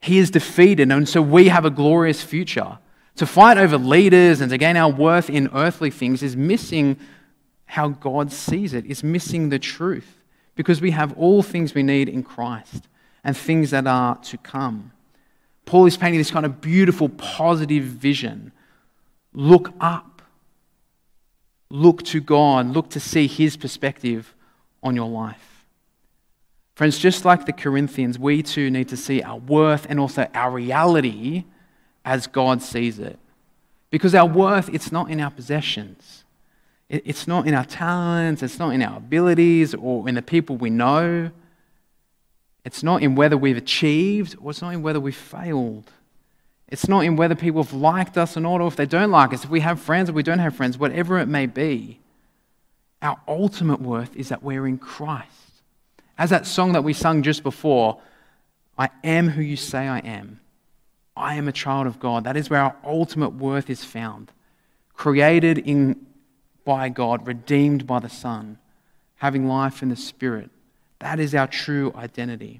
He 0.01 0.17
is 0.17 0.29
defeated, 0.31 0.91
and 0.91 1.07
so 1.07 1.21
we 1.21 1.47
have 1.47 1.65
a 1.65 1.69
glorious 1.69 2.23
future. 2.23 2.79
To 3.15 3.25
fight 3.25 3.57
over 3.57 3.77
leaders 3.77 4.41
and 4.41 4.51
to 4.51 4.57
gain 4.57 4.77
our 4.77 4.91
worth 4.91 5.29
in 5.29 5.49
earthly 5.53 5.89
things 5.89 6.21
is 6.21 6.35
missing 6.35 6.97
how 7.65 7.89
God 7.89 8.31
sees 8.31 8.73
it, 8.73 8.85
is 8.85 9.03
missing 9.03 9.49
the 9.49 9.59
truth, 9.59 10.23
because 10.55 10.81
we 10.81 10.91
have 10.91 11.13
all 11.17 11.41
things 11.41 11.73
we 11.73 11.83
need 11.83 12.09
in 12.09 12.23
Christ 12.23 12.87
and 13.23 13.35
things 13.35 13.71
that 13.71 13.87
are 13.87 14.15
to 14.15 14.37
come. 14.37 14.91
Paul 15.65 15.85
is 15.85 15.97
painting 15.97 16.19
this 16.19 16.31
kind 16.31 16.45
of 16.45 16.61
beautiful, 16.61 17.09
positive 17.09 17.83
vision. 17.83 18.51
Look 19.33 19.73
up. 19.79 20.21
Look 21.69 22.03
to 22.05 22.21
God. 22.21 22.67
Look 22.67 22.89
to 22.91 22.99
see 22.99 23.27
His 23.27 23.57
perspective 23.57 24.33
on 24.87 24.95
your 24.95 25.09
life. 25.09 25.65
Friends, 26.75 26.97
just 26.97 27.25
like 27.25 27.45
the 27.45 27.53
Corinthians, 27.53 28.19
we 28.19 28.43
too 28.43 28.69
need 28.69 28.89
to 28.89 28.97
see 28.97 29.21
our 29.21 29.37
worth 29.37 29.85
and 29.89 29.99
also 29.99 30.27
our 30.33 30.51
reality 30.51 31.45
as 32.05 32.27
God 32.27 32.61
sees 32.61 32.99
it. 32.99 33.17
Because 33.89 34.13
our 34.13 34.27
worth, 34.27 34.69
it's 34.73 34.91
not 34.91 35.09
in 35.09 35.19
our 35.19 35.31
possessions. 35.31 36.23
It's 36.89 37.27
not 37.27 37.47
in 37.47 37.53
our 37.53 37.65
talents, 37.65 38.41
it's 38.43 38.59
not 38.59 38.69
in 38.69 38.81
our 38.81 38.97
abilities 38.97 39.73
or 39.73 40.07
in 40.07 40.15
the 40.15 40.21
people 40.21 40.55
we 40.55 40.69
know. 40.69 41.31
It's 42.63 42.81
not 42.83 43.01
in 43.01 43.15
whether 43.15 43.37
we've 43.37 43.57
achieved 43.57 44.35
or 44.41 44.51
it's 44.51 44.61
not 44.61 44.73
in 44.73 44.81
whether 44.81 44.99
we've 44.99 45.15
failed. 45.15 45.91
It's 46.69 46.87
not 46.87 47.01
in 47.01 47.15
whether 47.15 47.35
people 47.35 47.63
have 47.63 47.73
liked 47.73 48.17
us 48.17 48.35
or 48.35 48.41
not, 48.41 48.59
or 48.59 48.67
if 48.67 48.75
they 48.75 48.85
don't 48.85 49.09
like 49.09 49.33
us, 49.33 49.45
if 49.45 49.49
we 49.49 49.61
have 49.61 49.79
friends 49.79 50.09
or 50.09 50.13
we 50.13 50.23
don't 50.23 50.39
have 50.39 50.55
friends, 50.55 50.77
whatever 50.77 51.17
it 51.17 51.27
may 51.27 51.45
be. 51.45 51.99
Our 53.07 53.17
ultimate 53.25 53.79
worth 53.79 54.17
is 54.17 54.27
that 54.27 54.43
we're 54.43 54.67
in 54.67 54.77
Christ. 54.77 55.31
As 56.17 56.29
that 56.31 56.45
song 56.45 56.73
that 56.73 56.83
we 56.83 56.91
sung 56.91 57.23
just 57.23 57.41
before, 57.41 58.01
I 58.77 58.89
am 59.01 59.29
who 59.29 59.41
you 59.41 59.55
say 59.55 59.87
I 59.87 59.99
am. 59.99 60.41
I 61.15 61.35
am 61.35 61.47
a 61.47 61.53
child 61.53 61.87
of 61.87 62.01
God. 62.01 62.25
That 62.25 62.35
is 62.35 62.49
where 62.49 62.59
our 62.59 62.75
ultimate 62.83 63.29
worth 63.29 63.69
is 63.69 63.81
found. 63.81 64.33
Created 64.93 65.57
in, 65.57 66.05
by 66.65 66.89
God, 66.89 67.25
redeemed 67.25 67.87
by 67.87 67.99
the 67.99 68.09
Son, 68.09 68.57
having 69.15 69.47
life 69.47 69.81
in 69.81 69.87
the 69.87 69.95
Spirit. 69.95 70.49
That 70.99 71.17
is 71.17 71.33
our 71.33 71.47
true 71.47 71.93
identity. 71.95 72.59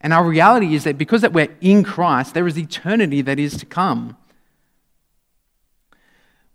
And 0.00 0.12
our 0.12 0.24
reality 0.24 0.74
is 0.74 0.82
that 0.84 0.98
because 0.98 1.20
that 1.20 1.32
we're 1.32 1.56
in 1.60 1.84
Christ, 1.84 2.34
there 2.34 2.48
is 2.48 2.58
eternity 2.58 3.22
that 3.22 3.38
is 3.38 3.56
to 3.58 3.64
come. 3.64 4.16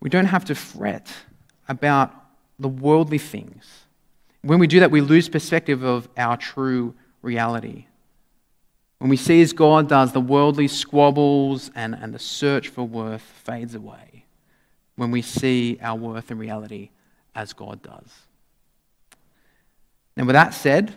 We 0.01 0.09
don't 0.09 0.25
have 0.25 0.43
to 0.45 0.55
fret 0.55 1.09
about 1.69 2.22
the 2.63 2.69
worldly 2.69 3.19
things. 3.19 3.85
When 4.41 4.57
we 4.57 4.65
do 4.65 4.79
that, 4.79 4.89
we 4.89 5.01
lose 5.01 5.29
perspective 5.29 5.83
of 5.83 6.09
our 6.17 6.35
true 6.37 6.95
reality. 7.21 7.85
When 8.97 9.09
we 9.09 9.17
see 9.17 9.41
as 9.41 9.53
God 9.53 9.89
does, 9.89 10.13
the 10.13 10.21
worldly 10.21 10.67
squabbles 10.67 11.69
and, 11.75 11.93
and 11.93 12.13
the 12.13 12.19
search 12.19 12.69
for 12.69 12.83
worth 12.83 13.21
fades 13.21 13.75
away. 13.75 14.25
When 14.95 15.11
we 15.11 15.21
see 15.21 15.77
our 15.81 15.97
worth 15.97 16.31
and 16.31 16.39
reality 16.39 16.89
as 17.35 17.53
God 17.53 17.81
does. 17.81 18.09
And 20.15 20.25
with 20.25 20.35
that 20.35 20.53
said, 20.53 20.95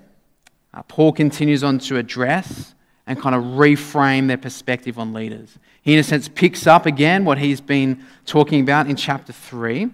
uh, 0.73 0.83
Paul 0.83 1.13
continues 1.13 1.65
on 1.65 1.79
to 1.81 1.97
address 1.97 2.75
and 3.07 3.21
kind 3.21 3.35
of 3.35 3.43
reframe 3.43 4.29
their 4.29 4.37
perspective 4.37 4.99
on 4.99 5.13
leaders. 5.13 5.59
He, 5.83 5.95
in 5.95 5.99
a 5.99 6.05
sense, 6.05 6.29
picks 6.29 6.67
up 6.67 6.87
again 6.87 7.25
what 7.25 7.39
he's 7.39 7.61
been 7.61 8.05
talking 8.25 8.61
about 8.61 8.89
in 8.89 8.97
chapter 8.97 9.33
3. 9.33 9.91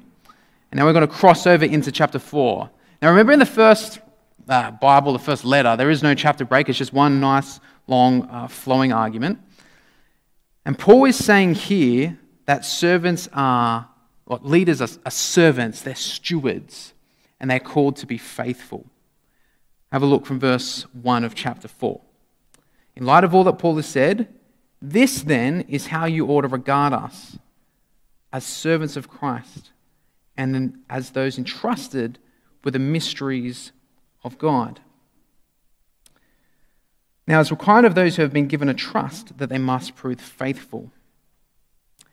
And 0.72 0.78
now 0.78 0.86
we're 0.86 0.94
going 0.94 1.06
to 1.06 1.14
cross 1.14 1.46
over 1.46 1.66
into 1.66 1.92
chapter 1.92 2.18
4. 2.18 2.70
Now, 3.02 3.10
remember 3.10 3.32
in 3.32 3.38
the 3.38 3.44
first 3.44 4.00
uh, 4.48 4.70
Bible, 4.70 5.12
the 5.12 5.18
first 5.18 5.44
letter, 5.44 5.76
there 5.76 5.90
is 5.90 6.02
no 6.02 6.14
chapter 6.14 6.46
break, 6.46 6.70
it's 6.70 6.78
just 6.78 6.94
one 6.94 7.20
nice, 7.20 7.60
long, 7.86 8.26
uh, 8.30 8.48
flowing 8.48 8.90
argument. 8.90 9.38
And 10.64 10.78
Paul 10.78 11.04
is 11.04 11.22
saying 11.22 11.56
here 11.56 12.18
that 12.46 12.64
servants 12.64 13.28
are, 13.34 13.86
or 14.24 14.38
leaders 14.38 14.80
are, 14.80 14.88
are 15.04 15.10
servants, 15.10 15.82
they're 15.82 15.94
stewards, 15.94 16.94
and 17.38 17.50
they're 17.50 17.60
called 17.60 17.96
to 17.96 18.06
be 18.06 18.16
faithful. 18.16 18.86
Have 19.92 20.02
a 20.02 20.06
look 20.06 20.24
from 20.24 20.40
verse 20.40 20.86
1 20.94 21.22
of 21.22 21.34
chapter 21.34 21.68
4. 21.68 22.00
In 22.96 23.04
light 23.04 23.24
of 23.24 23.34
all 23.34 23.44
that 23.44 23.58
Paul 23.58 23.76
has 23.76 23.84
said, 23.84 24.26
this 24.80 25.20
then 25.20 25.66
is 25.68 25.88
how 25.88 26.06
you 26.06 26.28
ought 26.28 26.42
to 26.42 26.48
regard 26.48 26.94
us 26.94 27.36
as 28.32 28.46
servants 28.46 28.96
of 28.96 29.06
Christ 29.06 29.72
and 30.36 30.54
then 30.54 30.82
as 30.88 31.10
those 31.10 31.38
entrusted 31.38 32.18
with 32.64 32.72
the 32.74 32.78
mysteries 32.78 33.72
of 34.24 34.38
God. 34.38 34.80
Now, 37.26 37.40
it's 37.40 37.50
required 37.50 37.84
of 37.84 37.94
those 37.94 38.16
who 38.16 38.22
have 38.22 38.32
been 38.32 38.48
given 38.48 38.68
a 38.68 38.74
trust 38.74 39.38
that 39.38 39.48
they 39.48 39.58
must 39.58 39.94
prove 39.94 40.20
faithful. 40.20 40.90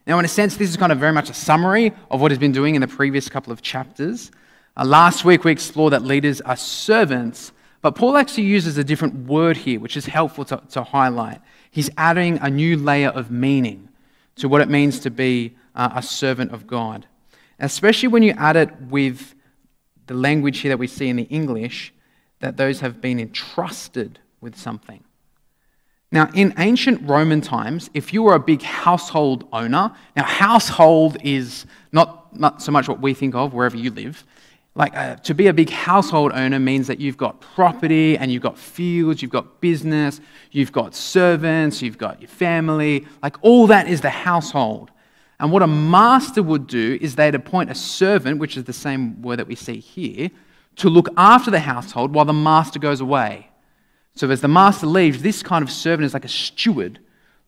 Now, 0.06 0.20
in 0.20 0.26
a 0.26 0.30
sense, 0.30 0.58
this 0.58 0.70
is 0.70 0.78
kind 0.78 0.92
of 0.92 1.00
very 1.00 1.14
much 1.14 1.30
a 1.30 1.34
summary 1.34 1.94
of 2.10 2.22
what 2.22 2.32
he's 2.32 2.38
been 2.38 2.52
doing 2.52 2.76
in 2.76 2.82
the 2.82 2.88
previous 2.88 3.30
couple 3.30 3.52
of 3.52 3.62
chapters. 3.62 4.32
Uh, 4.78 4.86
last 4.86 5.26
week, 5.26 5.44
we 5.44 5.52
explored 5.52 5.94
that 5.94 6.04
leaders 6.04 6.42
are 6.42 6.56
servants 6.56 7.52
but 7.82 7.96
Paul 7.96 8.18
actually 8.18 8.44
uses 8.44 8.78
a 8.78 8.84
different 8.84 9.28
word 9.28 9.58
here, 9.58 9.80
which 9.80 9.96
is 9.96 10.06
helpful 10.06 10.46
to, 10.46 10.62
to 10.72 10.84
highlight. 10.84 11.40
He's 11.72 11.90
adding 11.98 12.38
a 12.40 12.50
new 12.50 12.76
layer 12.78 13.10
of 13.10 13.32
meaning 13.32 13.90
to 14.36 14.50
what 14.50 14.62
it 14.62 14.70
means 14.70 15.00
to 15.02 15.10
be 15.10 15.56
uh, 15.76 15.92
a 15.96 16.02
servant 16.02 16.52
of 16.52 16.68
God. 16.68 17.06
Especially 17.60 18.08
when 18.08 18.24
you 18.24 18.34
add 18.38 18.56
it 18.56 18.70
with 18.84 19.36
the 20.08 20.14
language 20.14 20.60
here 20.60 20.70
that 20.70 20.78
we 20.78 20.88
see 20.88 21.10
in 21.10 21.18
the 21.18 21.24
English, 21.24 21.94
that 22.40 22.58
those 22.58 22.80
have 22.80 23.02
been 23.02 23.20
entrusted 23.20 24.20
with 24.42 24.58
something. 24.58 25.04
Now, 26.12 26.30
in 26.34 26.54
ancient 26.58 27.08
Roman 27.08 27.42
times, 27.42 27.90
if 27.94 28.14
you 28.14 28.24
were 28.24 28.34
a 28.34 28.40
big 28.40 28.64
household 28.64 29.48
owner, 29.54 29.92
now 30.16 30.24
household 30.24 31.18
is 31.24 31.66
not, 31.92 32.36
not 32.38 32.62
so 32.62 32.72
much 32.72 32.88
what 32.88 33.00
we 33.00 33.14
think 33.14 33.36
of 33.36 33.54
wherever 33.54 33.78
you 33.78 33.92
live, 33.92 34.26
like 34.76 34.96
uh, 34.96 35.16
to 35.18 35.34
be 35.34 35.48
a 35.48 35.54
big 35.54 35.70
household 35.70 36.32
owner 36.34 36.58
means 36.58 36.88
that 36.88 37.00
you've 37.00 37.18
got 37.18 37.42
property 37.42 38.18
and 38.18 38.32
you've 38.32 38.42
got 38.42 38.58
fields, 38.58 39.22
you've 39.22 39.32
got 39.32 39.60
business, 39.62 40.22
you've 40.52 40.72
got 40.72 40.96
servants, 40.96 41.82
you've 41.82 41.98
got 41.98 42.22
your 42.22 42.30
family. 42.30 43.06
Like 43.22 43.36
all 43.42 43.68
that 43.68 43.88
is 43.88 44.02
the 44.02 44.10
household. 44.10 44.92
And 45.40 45.52
what 45.52 45.62
a 45.62 45.68
master 45.68 46.44
would 46.44 46.68
do 46.68 46.98
is 47.00 47.16
they'd 47.16 47.36
appoint 47.36 47.70
a 47.70 47.76
servant, 47.76 48.40
which 48.40 48.58
is 48.58 48.66
the 48.66 48.74
same 48.74 49.22
word 49.22 49.40
that 49.40 49.48
we 49.48 49.56
see 49.56 49.80
here, 49.80 50.30
to 50.78 50.90
look 50.90 51.10
after 51.16 51.50
the 51.50 51.62
household 51.62 52.14
while 52.14 52.26
the 52.26 52.34
master 52.34 52.80
goes 52.80 53.02
away. 53.02 53.50
So 54.16 54.30
as 54.30 54.42
the 54.42 54.48
master 54.48 54.86
leaves, 54.86 55.22
this 55.22 55.42
kind 55.42 55.64
of 55.64 55.72
servant 55.72 56.06
is 56.06 56.14
like 56.14 56.26
a 56.26 56.30
steward 56.30 57.00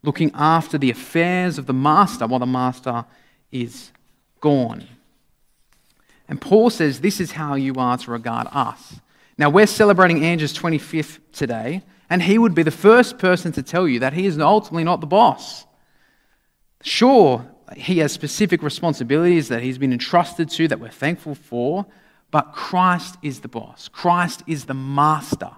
looking 0.04 0.32
after 0.34 0.78
the 0.78 0.90
affairs 0.90 1.58
of 1.58 1.66
the 1.66 1.74
master 1.74 2.28
while 2.28 2.40
the 2.40 2.46
master 2.46 3.06
is 3.52 3.92
gone. 4.40 4.88
And 6.28 6.40
Paul 6.40 6.70
says 6.70 7.02
this 7.02 7.20
is 7.20 7.34
how 7.34 7.56
you 7.56 7.74
are 7.76 7.98
to 7.98 8.12
regard 8.12 8.48
us. 8.52 9.02
Now, 9.38 9.50
we're 9.50 9.68
celebrating 9.68 10.24
Andrew's 10.24 10.54
25th 10.54 11.20
today, 11.34 11.84
and 12.10 12.22
he 12.22 12.38
would 12.38 12.56
be 12.56 12.64
the 12.64 12.72
first 12.72 13.18
person 13.18 13.52
to 13.54 13.64
tell 13.64 13.88
you 13.88 14.00
that 14.00 14.14
he 14.14 14.26
is 14.26 14.40
ultimately 14.40 14.84
not 14.84 15.02
the 15.02 15.08
boss. 15.08 15.66
Sure, 16.84 17.46
he 17.78 18.00
has 18.00 18.12
specific 18.12 18.62
responsibilities 18.64 19.48
that 19.50 19.62
he's 19.62 19.78
been 19.78 19.94
entrusted 19.94 20.50
to 20.52 20.68
that 20.68 20.80
we're 20.80 20.90
thankful 20.90 21.36
for, 21.36 21.86
but 22.30 22.54
Christ 22.54 23.18
is 23.22 23.42
the 23.42 23.48
boss. 23.48 23.88
Christ 23.88 24.44
is 24.48 24.66
the 24.66 24.74
master. 24.74 25.52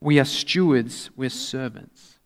We 0.00 0.18
are 0.20 0.24
stewards, 0.24 1.10
we're 1.16 1.30
servants. 1.30 2.18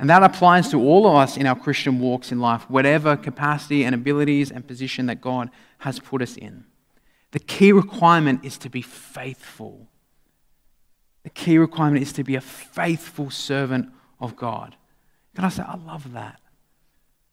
And 0.00 0.08
that 0.10 0.22
applies 0.22 0.68
to 0.70 0.80
all 0.80 1.06
of 1.08 1.16
us 1.16 1.36
in 1.36 1.46
our 1.46 1.58
Christian 1.58 1.98
walks 1.98 2.30
in 2.30 2.38
life, 2.38 2.68
whatever 2.70 3.16
capacity 3.16 3.84
and 3.84 3.94
abilities 3.94 4.50
and 4.50 4.66
position 4.66 5.06
that 5.06 5.20
God 5.20 5.50
has 5.78 5.98
put 5.98 6.22
us 6.22 6.36
in. 6.36 6.64
The 7.32 7.40
key 7.40 7.72
requirement 7.72 8.44
is 8.44 8.58
to 8.58 8.70
be 8.70 8.82
faithful. 8.82 9.88
The 11.24 11.30
key 11.30 11.58
requirement 11.58 12.02
is 12.02 12.12
to 12.14 12.24
be 12.24 12.36
a 12.36 12.40
faithful 12.40 13.30
servant 13.30 13.90
of 14.20 14.36
God. 14.36 14.76
Can 15.34 15.44
I 15.44 15.48
say, 15.48 15.62
I 15.62 15.76
love 15.76 16.12
that? 16.12 16.40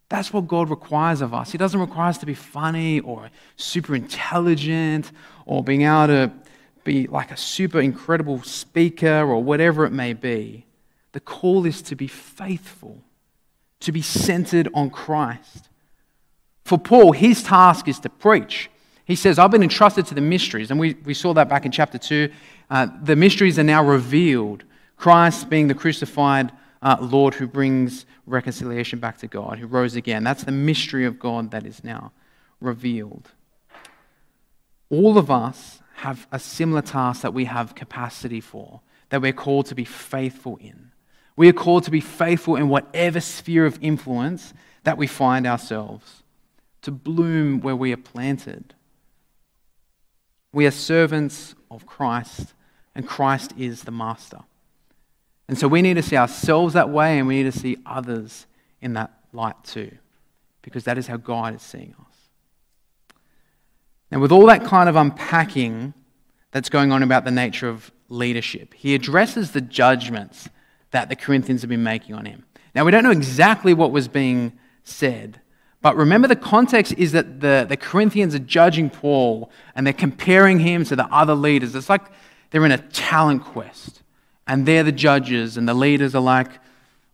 That's 0.10 0.32
what 0.32 0.48
God 0.48 0.70
requires 0.70 1.22
of 1.22 1.34
us. 1.34 1.52
He 1.52 1.58
doesn't 1.58 1.80
require 1.80 2.10
us 2.10 2.18
to 2.20 2.26
be 2.26 2.36
funny 2.36 3.00
or 3.00 3.30
super 3.56 3.96
intelligent 3.96 5.12
or 5.46 5.64
being 5.64 5.82
able 5.82 6.08
to 6.08 6.32
be 6.84 7.08
like 7.08 7.32
a 7.32 7.38
super 7.38 7.80
incredible 7.80 8.44
speaker 8.44 9.22
or 9.22 9.42
whatever 9.42 9.86
it 9.86 9.92
may 9.92 10.14
be. 10.14 10.66
The 11.14 11.20
call 11.20 11.66
is 11.66 11.82
to 11.84 11.96
be 11.96 12.08
faithful, 12.08 13.02
to 13.80 13.92
be 13.92 14.02
centered 14.02 14.70
on 14.74 14.92
Christ. 14.92 15.70
For 16.64 16.78
Paul, 16.78 17.12
his 17.12 17.42
task 17.42 17.88
is 17.88 18.00
to 18.00 18.10
preach. 18.10 18.70
He 19.06 19.16
says, 19.16 19.38
I've 19.38 19.52
been 19.52 19.64
entrusted 19.64 20.06
to 20.08 20.16
the 20.16 20.22
mysteries. 20.22 20.72
And 20.72 20.80
we, 20.80 20.96
we 21.06 21.14
saw 21.14 21.34
that 21.34 21.48
back 21.48 21.66
in 21.66 21.72
chapter 21.72 21.98
2. 21.98 22.30
Uh, 22.70 22.88
the 23.04 23.16
mysteries 23.16 23.58
are 23.60 23.64
now 23.64 23.84
revealed. 23.84 24.64
Christ 24.98 25.50
being 25.50 25.68
the 25.68 25.76
crucified 25.76 26.52
uh, 26.86 26.98
Lord 27.02 27.34
who 27.34 27.48
brings 27.48 28.06
reconciliation 28.28 29.00
back 29.00 29.18
to 29.18 29.28
God, 29.28 29.58
who 29.58 29.66
rose 29.66 29.96
again. 29.96 30.24
That's 30.24 30.44
the 30.44 30.52
mystery 30.52 31.04
of 31.04 31.18
God 31.18 31.50
that 31.50 31.66
is 31.66 31.84
now 31.84 32.12
revealed. 32.62 33.32
All 34.92 35.18
of 35.18 35.32
us 35.32 35.82
have 35.96 36.28
a 36.32 36.38
similar 36.38 36.84
task 36.84 37.24
that 37.24 37.34
we 37.34 37.46
have 37.46 37.74
capacity 37.74 38.40
for, 38.40 38.82
that 39.10 39.20
we're 39.20 39.34
called 39.34 39.66
to 39.66 39.76
be 39.76 39.84
faithful 39.84 40.58
in. 40.58 40.92
We 41.36 41.50
are 41.50 41.54
called 41.54 41.86
to 41.86 41.92
be 41.92 42.02
faithful 42.02 42.56
in 42.56 42.70
whatever 42.70 43.20
sphere 43.20 43.66
of 43.66 43.80
influence 43.82 44.54
that 44.84 44.98
we 44.98 45.08
find 45.08 45.48
ourselves, 45.48 46.22
to 46.84 46.92
bloom 46.92 47.62
where 47.62 47.76
we 47.76 47.94
are 47.94 47.98
planted. 47.98 48.76
We 50.54 50.68
are 50.68 50.72
servants 50.72 51.56
of 51.72 51.88
Christ, 51.88 52.54
and 52.94 53.08
Christ 53.08 53.54
is 53.58 53.84
the 53.84 53.92
master. 53.92 54.42
And 55.48 55.58
so 55.58 55.68
we 55.68 55.82
need 55.82 55.94
to 55.96 56.02
see 56.02 56.18
ourselves 56.18 56.74
that 56.74 56.90
way, 56.90 57.20
and 57.20 57.28
we 57.28 57.44
need 57.44 57.52
to 57.52 57.60
see 57.60 57.78
others 57.86 58.48
in 58.82 58.94
that 58.94 59.12
light 59.32 59.64
too, 59.64 59.92
because 60.62 60.86
that 60.86 60.98
is 60.98 61.08
how 61.08 61.18
God 61.18 61.56
is 61.56 61.62
seeing 61.62 61.96
us. 62.00 62.16
And 64.12 64.22
with 64.22 64.32
all 64.32 64.46
that 64.48 64.64
kind 64.64 64.90
of 64.90 64.96
unpacking 64.96 65.94
that's 66.52 66.70
going 66.70 66.92
on 66.92 67.04
about 67.04 67.26
the 67.26 67.32
nature 67.32 67.68
of 67.68 67.92
leadership, 68.10 68.74
he 68.74 68.96
addresses 68.96 69.52
the 69.52 69.62
judgments 69.62 70.50
that 70.92 71.10
the 71.10 71.16
Corinthians 71.16 71.62
have 71.62 71.70
been 71.70 71.84
making 71.84 72.16
on 72.16 72.26
him. 72.26 72.46
Now, 72.74 72.86
we 72.86 72.92
don't 72.92 73.04
know 73.04 73.12
exactly 73.12 73.74
what 73.74 73.92
was 73.92 74.08
being 74.08 74.58
said, 74.84 75.42
but 75.82 75.96
remember 75.96 76.28
the 76.28 76.36
context 76.36 76.94
is 76.98 77.12
that 77.12 77.42
the, 77.42 77.66
the 77.68 77.78
Corinthians 77.78 78.34
are 78.34 78.40
judging 78.40 78.90
Paul 78.90 79.52
and 79.76 79.86
they're 79.86 79.94
comparing 79.94 80.60
him 80.60 80.84
to 80.86 80.96
the 80.96 81.06
other 81.14 81.36
leaders. 81.36 81.76
It's 81.76 81.90
like 81.90 82.04
they're 82.50 82.66
in 82.66 82.72
a 82.72 82.78
talent 82.78 83.44
quest 83.44 84.02
and 84.48 84.66
they're 84.66 84.84
the 84.84 84.92
judges 84.92 85.58
and 85.58 85.68
the 85.68 85.74
leaders 85.74 86.16
are 86.16 86.22
like 86.22 86.50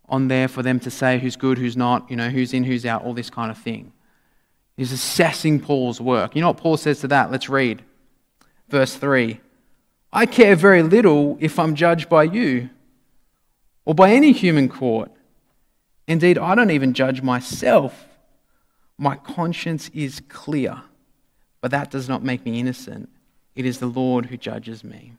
on 0.08 0.28
there 0.28 0.48
for 0.48 0.62
them 0.62 0.78
to 0.80 0.90
say 0.90 1.18
who's 1.18 1.36
good, 1.36 1.58
who's 1.58 1.76
not, 1.76 2.10
you 2.10 2.16
know, 2.16 2.28
who's 2.28 2.52
in, 2.52 2.64
who's 2.64 2.84
out, 2.84 3.02
all 3.04 3.14
this 3.14 3.30
kind 3.30 3.50
of 3.50 3.58
thing. 3.58 3.92
He's 4.76 4.92
assessing 4.92 5.60
Paul's 5.60 6.00
work. 6.00 6.34
You 6.34 6.40
know 6.40 6.48
what 6.48 6.56
Paul 6.58 6.76
says 6.76 7.00
to 7.00 7.08
that? 7.08 7.30
Let's 7.30 7.48
read. 7.48 7.82
Verse 8.68 8.94
3 8.94 9.40
I 10.12 10.26
care 10.26 10.56
very 10.56 10.82
little 10.82 11.38
if 11.40 11.58
I'm 11.58 11.74
judged 11.74 12.08
by 12.08 12.24
you 12.24 12.68
or 13.84 13.94
by 13.94 14.10
any 14.10 14.32
human 14.32 14.68
court. 14.68 15.10
Indeed, 16.06 16.36
I 16.36 16.54
don't 16.54 16.70
even 16.70 16.92
judge 16.92 17.22
myself. 17.22 18.06
My 18.98 19.16
conscience 19.16 19.88
is 19.94 20.20
clear, 20.28 20.82
but 21.60 21.70
that 21.70 21.90
does 21.90 22.08
not 22.08 22.22
make 22.22 22.44
me 22.44 22.60
innocent. 22.60 23.08
It 23.54 23.64
is 23.64 23.78
the 23.78 23.86
Lord 23.86 24.26
who 24.26 24.36
judges 24.36 24.84
me. 24.84 25.14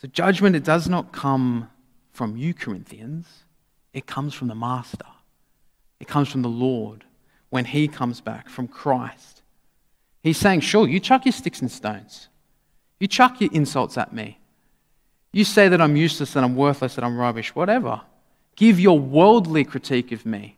So, 0.00 0.08
judgment, 0.08 0.54
it 0.54 0.64
does 0.64 0.88
not 0.88 1.12
come 1.12 1.68
from 2.12 2.36
you, 2.36 2.54
Corinthians. 2.54 3.26
It 3.92 4.06
comes 4.06 4.32
from 4.34 4.48
the 4.48 4.54
Master. 4.54 5.06
It 5.98 6.06
comes 6.06 6.28
from 6.28 6.42
the 6.42 6.48
Lord 6.48 7.04
when 7.50 7.64
He 7.64 7.88
comes 7.88 8.20
back, 8.20 8.48
from 8.48 8.68
Christ. 8.68 9.42
He's 10.22 10.36
saying, 10.36 10.60
Sure, 10.60 10.86
you 10.86 11.00
chuck 11.00 11.24
your 11.24 11.32
sticks 11.32 11.60
and 11.60 11.70
stones. 11.70 12.28
You 13.00 13.06
chuck 13.08 13.40
your 13.40 13.50
insults 13.52 13.98
at 13.98 14.12
me. 14.12 14.38
You 15.32 15.44
say 15.44 15.68
that 15.68 15.80
I'm 15.80 15.96
useless, 15.96 16.32
that 16.32 16.44
I'm 16.44 16.56
worthless, 16.56 16.94
that 16.94 17.04
I'm 17.04 17.16
rubbish, 17.16 17.54
whatever. 17.54 18.00
Give 18.56 18.80
your 18.80 18.98
worldly 18.98 19.64
critique 19.64 20.10
of 20.12 20.26
me. 20.26 20.56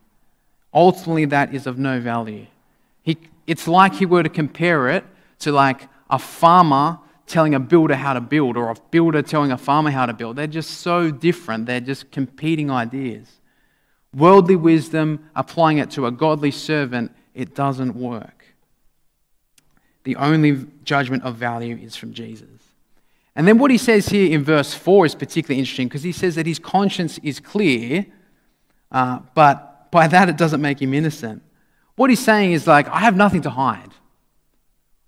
Ultimately, 0.72 1.26
that 1.26 1.55
is 1.55 1.66
of 1.66 1.79
no 1.79 2.00
value. 2.00 2.46
He, 3.03 3.18
it's 3.46 3.66
like 3.66 3.94
he 3.94 4.07
were 4.07 4.22
to 4.22 4.29
compare 4.29 4.88
it 4.90 5.05
to 5.40 5.53
like 5.53 5.88
a 6.09 6.18
farmer 6.18 6.98
telling 7.30 7.54
a 7.54 7.60
builder 7.60 7.94
how 7.94 8.12
to 8.12 8.20
build 8.20 8.56
or 8.56 8.70
a 8.70 8.76
builder 8.90 9.22
telling 9.22 9.52
a 9.52 9.58
farmer 9.58 9.90
how 9.90 10.06
to 10.06 10.12
build. 10.12 10.36
They're 10.36 10.46
just 10.46 10.80
so 10.80 11.10
different. 11.10 11.66
They're 11.66 11.80
just 11.80 12.10
competing 12.10 12.70
ideas. 12.70 13.28
Worldly 14.14 14.56
wisdom, 14.56 15.30
applying 15.36 15.78
it 15.78 15.90
to 15.92 16.06
a 16.06 16.10
godly 16.10 16.50
servant, 16.50 17.12
it 17.34 17.54
doesn't 17.54 17.94
work. 17.94 18.44
The 20.04 20.16
only 20.16 20.66
judgment 20.84 21.22
of 21.22 21.36
value 21.36 21.76
is 21.76 21.94
from 21.94 22.12
Jesus. 22.12 22.48
And 23.36 23.46
then 23.46 23.58
what 23.58 23.70
he 23.70 23.78
says 23.78 24.08
here 24.08 24.32
in 24.32 24.42
verse 24.42 24.74
4 24.74 25.06
is 25.06 25.14
particularly 25.14 25.60
interesting 25.60 25.88
because 25.88 26.02
he 26.02 26.12
says 26.12 26.34
that 26.34 26.46
his 26.46 26.58
conscience 26.58 27.18
is 27.22 27.38
clear, 27.38 28.04
uh, 28.90 29.20
but 29.34 29.90
by 29.90 30.08
that 30.08 30.28
it 30.28 30.36
doesn't 30.36 30.60
make 30.60 30.82
him 30.82 30.92
innocent. 30.92 31.42
What 31.94 32.10
he's 32.10 32.20
saying 32.20 32.52
is 32.52 32.66
like, 32.66 32.88
I 32.88 33.00
have 33.00 33.16
nothing 33.16 33.42
to 33.42 33.50
hide. 33.50 33.89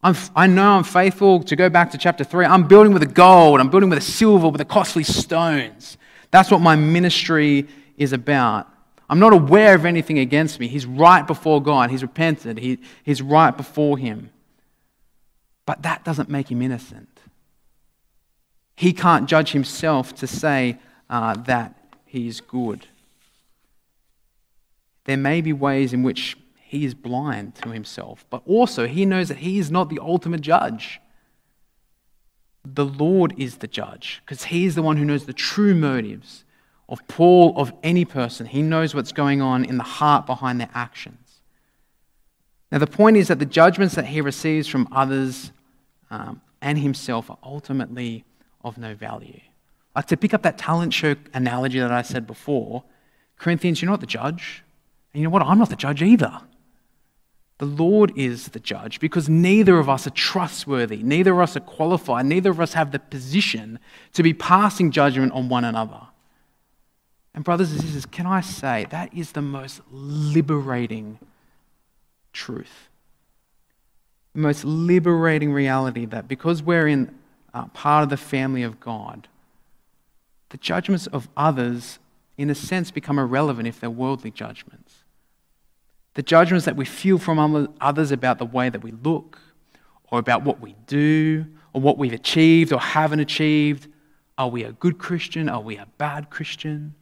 I'm, 0.03 0.17
i 0.35 0.47
know 0.47 0.73
I'm 0.73 0.85
faithful. 0.85 1.43
To 1.45 1.57
go 1.57 1.69
back 1.69 1.91
to 1.93 1.99
chapter 1.99 2.25
3, 2.25 2.45
I'm 2.47 2.67
building 2.67 2.93
with 2.93 3.03
the 3.03 3.13
gold, 3.13 3.61
I'm 3.61 3.71
building 3.71 3.91
with 3.91 3.99
the 3.99 4.05
silver, 4.05 4.49
with 4.49 4.59
the 4.59 4.65
costly 4.65 5.05
stones. 5.05 5.97
That's 6.31 6.51
what 6.51 6.61
my 6.61 6.77
ministry 6.77 7.69
is 7.97 8.13
about. 8.13 8.69
I'm 9.09 9.19
not 9.19 9.33
aware 9.33 9.75
of 9.75 9.85
anything 9.85 10.19
against 10.19 10.59
me. 10.59 10.69
He's 10.69 10.87
right 10.87 11.27
before 11.27 11.63
God. 11.63 11.91
He's 11.91 12.03
repented. 12.03 12.59
He, 12.59 12.79
he's 13.05 13.21
right 13.21 13.55
before 13.55 13.99
Him. 13.99 14.31
But 15.67 15.83
that 15.83 16.05
doesn't 16.05 16.29
make 16.29 16.51
him 16.51 16.63
innocent. 16.63 17.09
He 18.75 18.93
can't 18.93 19.29
judge 19.29 19.53
himself 19.53 20.15
to 20.17 20.27
say 20.27 20.79
uh, 21.09 21.35
that 21.35 21.77
he's 22.05 22.41
good. 22.41 22.87
There 25.05 25.17
may 25.17 25.41
be 25.41 25.53
ways 25.53 25.93
in 25.93 26.03
which 26.03 26.37
he 26.73 26.87
is 26.87 26.95
blind 26.95 27.55
to 27.57 27.69
himself, 27.69 28.25
but 28.31 28.41
also 28.47 28.87
he 28.89 29.05
knows 29.05 29.29
that 29.29 29.37
he 29.37 29.59
is 29.59 29.71
not 29.71 29.91
the 29.91 29.99
ultimate 30.01 30.41
judge. 30.41 31.03
The 32.65 32.87
Lord 32.87 33.35
is 33.37 33.59
the 33.59 33.67
judge 33.67 34.23
because 34.25 34.45
he 34.45 34.65
is 34.65 34.75
the 34.75 34.81
one 34.81 34.97
who 34.97 35.05
knows 35.05 35.27
the 35.27 35.35
true 35.35 35.75
motives 35.75 36.47
of 36.89 37.07
Paul, 37.09 37.53
of 37.59 37.75
any 37.83 38.07
person. 38.07 38.47
He 38.47 38.63
knows 38.63 38.95
what's 38.95 39.13
going 39.13 39.43
on 39.43 39.67
in 39.67 39.77
the 39.77 39.85
heart 39.85 40.25
behind 40.25 40.63
their 40.63 40.71
actions. 40.73 41.43
Now, 42.71 42.79
the 42.79 42.87
point 42.87 43.19
is 43.19 43.29
that 43.29 43.39
the 43.39 43.45
judgments 43.45 43.95
that 43.97 44.07
he 44.07 44.23
receives 44.23 44.67
from 44.67 44.89
others 44.91 45.53
um, 46.11 46.41
and 46.63 46.79
himself 46.79 47.31
are 47.31 47.39
ultimately 47.43 48.25
of 48.65 48.79
no 48.79 48.95
value. 48.95 49.41
Like 49.95 50.07
to 50.07 50.17
pick 50.17 50.33
up 50.33 50.41
that 50.45 50.57
talent 50.57 50.95
show 50.95 51.17
analogy 51.35 51.81
that 51.81 51.93
I 51.93 52.01
said 52.01 52.27
before, 52.27 52.83
Corinthians, 53.37 53.83
you're 53.83 53.91
not 53.91 54.01
the 54.01 54.07
judge. 54.07 54.65
And 55.13 55.21
you 55.21 55.25
know 55.29 55.31
what? 55.31 55.43
I'm 55.43 55.59
not 55.59 55.69
the 55.69 55.77
judge 55.77 56.03
either. 56.03 56.41
The 57.63 57.67
Lord 57.67 58.13
is 58.17 58.49
the 58.49 58.59
judge 58.59 58.99
because 58.99 59.29
neither 59.29 59.79
of 59.79 59.89
us 59.89 60.05
are 60.09 60.11
trustworthy, 60.11 60.97
neither 60.97 61.31
of 61.31 61.39
us 61.39 61.57
are 61.57 61.61
qualified, 61.61 62.27
neither 62.27 62.51
of 62.51 62.59
us 62.59 62.73
have 62.73 62.91
the 62.91 62.99
position 62.99 63.79
to 64.15 64.25
be 64.25 64.35
passing 64.35 64.91
judgment 64.91 65.31
on 65.31 65.49
one 65.49 65.63
another. 65.63 66.01
And, 67.37 67.45
brothers 67.45 67.71
and 67.71 67.81
sisters, 67.81 68.05
can 68.05 68.27
I 68.27 68.41
say 68.41 68.89
that 68.91 69.15
is 69.15 69.31
the 69.31 69.43
most 69.43 69.81
liberating 69.93 71.21
truth? 72.33 72.89
The 74.35 74.41
most 74.41 74.65
liberating 74.65 75.53
reality 75.53 76.05
that 76.07 76.27
because 76.27 76.65
we're 76.65 76.89
in 76.89 77.17
uh, 77.55 77.67
part 77.67 78.03
of 78.03 78.09
the 78.09 78.17
family 78.17 78.65
of 78.65 78.81
God, 78.81 79.29
the 80.49 80.57
judgments 80.57 81.07
of 81.07 81.29
others, 81.37 82.01
in 82.37 82.51
a 82.51 82.57
sense, 82.57 82.91
become 82.91 83.21
irrelevant 83.21 83.69
if 83.69 83.79
they're 83.79 83.89
worldly 83.89 84.33
judgments. 84.33 84.92
The 86.15 86.23
judgments 86.23 86.67
that 86.67 86.77
we 86.77 86.85
feel 86.85 87.19
from 87.19 87.69
others 87.81 88.13
about 88.13 88.39
the 88.39 88.45
way 88.45 88.69
that 88.69 88.83
we 88.83 88.93
look, 88.93 89.39
or 90.11 90.19
about 90.19 90.43
what 90.43 90.61
we 90.61 90.77
do, 90.87 91.47
or 91.73 91.81
what 91.81 91.99
we've 91.99 92.13
achieved 92.13 92.73
or 92.73 92.79
haven't 92.79 93.21
achieved. 93.21 93.89
Are 94.37 94.49
we 94.49 94.65
a 94.65 94.73
good 94.73 94.99
Christian? 94.99 95.49
Are 95.49 95.61
we 95.61 95.77
a 95.77 95.87
bad 95.99 96.31
Christian? 96.31 96.95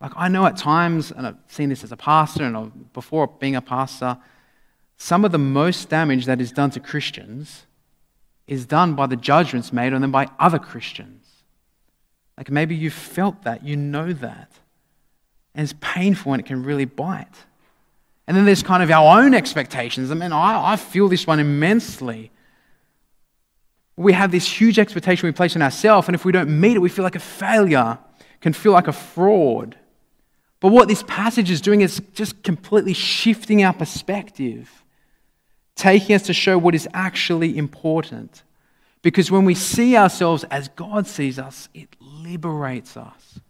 Like, 0.00 0.12
I 0.16 0.28
know 0.28 0.46
at 0.46 0.56
times, 0.56 1.10
and 1.10 1.26
I've 1.26 1.36
seen 1.48 1.68
this 1.68 1.84
as 1.84 1.92
a 1.92 1.96
pastor 1.96 2.44
and 2.44 2.92
before 2.92 3.26
being 3.26 3.56
a 3.56 3.60
pastor, 3.60 4.18
some 4.96 5.24
of 5.24 5.32
the 5.32 5.38
most 5.38 5.88
damage 5.88 6.26
that 6.26 6.40
is 6.40 6.52
done 6.52 6.70
to 6.70 6.80
Christians 6.80 7.66
is 8.46 8.66
done 8.66 8.94
by 8.94 9.06
the 9.06 9.16
judgments 9.16 9.72
made 9.72 9.92
on 9.92 10.00
them 10.00 10.10
by 10.10 10.28
other 10.38 10.58
Christians. 10.58 11.26
Like 12.36 12.50
maybe 12.50 12.74
you've 12.74 12.94
felt 12.94 13.42
that, 13.42 13.64
you 13.64 13.76
know 13.76 14.12
that. 14.12 14.50
And 15.54 15.64
it's 15.64 15.74
painful 15.80 16.32
and 16.32 16.40
it 16.40 16.46
can 16.46 16.62
really 16.64 16.84
bite. 16.84 17.44
And 18.28 18.36
then 18.36 18.44
there's 18.44 18.62
kind 18.62 18.82
of 18.82 18.90
our 18.90 19.20
own 19.20 19.34
expectations. 19.34 20.12
I 20.12 20.14
mean, 20.14 20.32
I, 20.32 20.72
I 20.72 20.76
feel 20.76 21.08
this 21.08 21.26
one 21.26 21.40
immensely. 21.40 22.30
We 23.96 24.12
have 24.12 24.30
this 24.30 24.46
huge 24.46 24.78
expectation 24.78 25.26
we 25.26 25.32
place 25.32 25.56
on 25.56 25.62
ourselves, 25.62 26.06
and 26.06 26.14
if 26.14 26.24
we 26.24 26.30
don't 26.30 26.60
meet 26.60 26.76
it, 26.76 26.78
we 26.78 26.90
feel 26.90 27.02
like 27.02 27.16
a 27.16 27.20
failure, 27.20 27.98
can 28.40 28.52
feel 28.52 28.70
like 28.70 28.86
a 28.86 28.92
fraud. 28.92 29.76
But 30.60 30.70
what 30.70 30.86
this 30.86 31.02
passage 31.02 31.50
is 31.50 31.60
doing 31.60 31.80
is 31.80 32.00
just 32.14 32.42
completely 32.44 32.92
shifting 32.92 33.64
our 33.64 33.72
perspective 33.72 34.70
taking 35.78 36.14
us 36.14 36.24
to 36.24 36.34
show 36.34 36.58
what 36.58 36.74
is 36.74 36.88
actually 36.92 37.56
important. 37.56 38.42
Because 39.00 39.30
when 39.30 39.44
we 39.44 39.54
see 39.54 39.96
ourselves 39.96 40.44
as 40.50 40.68
God 40.68 41.06
sees 41.06 41.38
us, 41.38 41.68
it 41.72 41.88
liberates 42.00 42.96
us. 42.96 43.40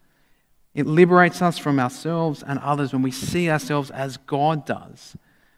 It 0.79 0.87
liberates 0.87 1.43
us 1.43 1.59
from 1.59 1.81
ourselves 1.81 2.45
and 2.47 2.61
others 2.61 2.93
when 2.93 3.03
we 3.03 3.11
see 3.11 3.51
ourselves 3.51 3.91
as 3.91 4.17
God 4.17 4.65
does. 4.65 5.17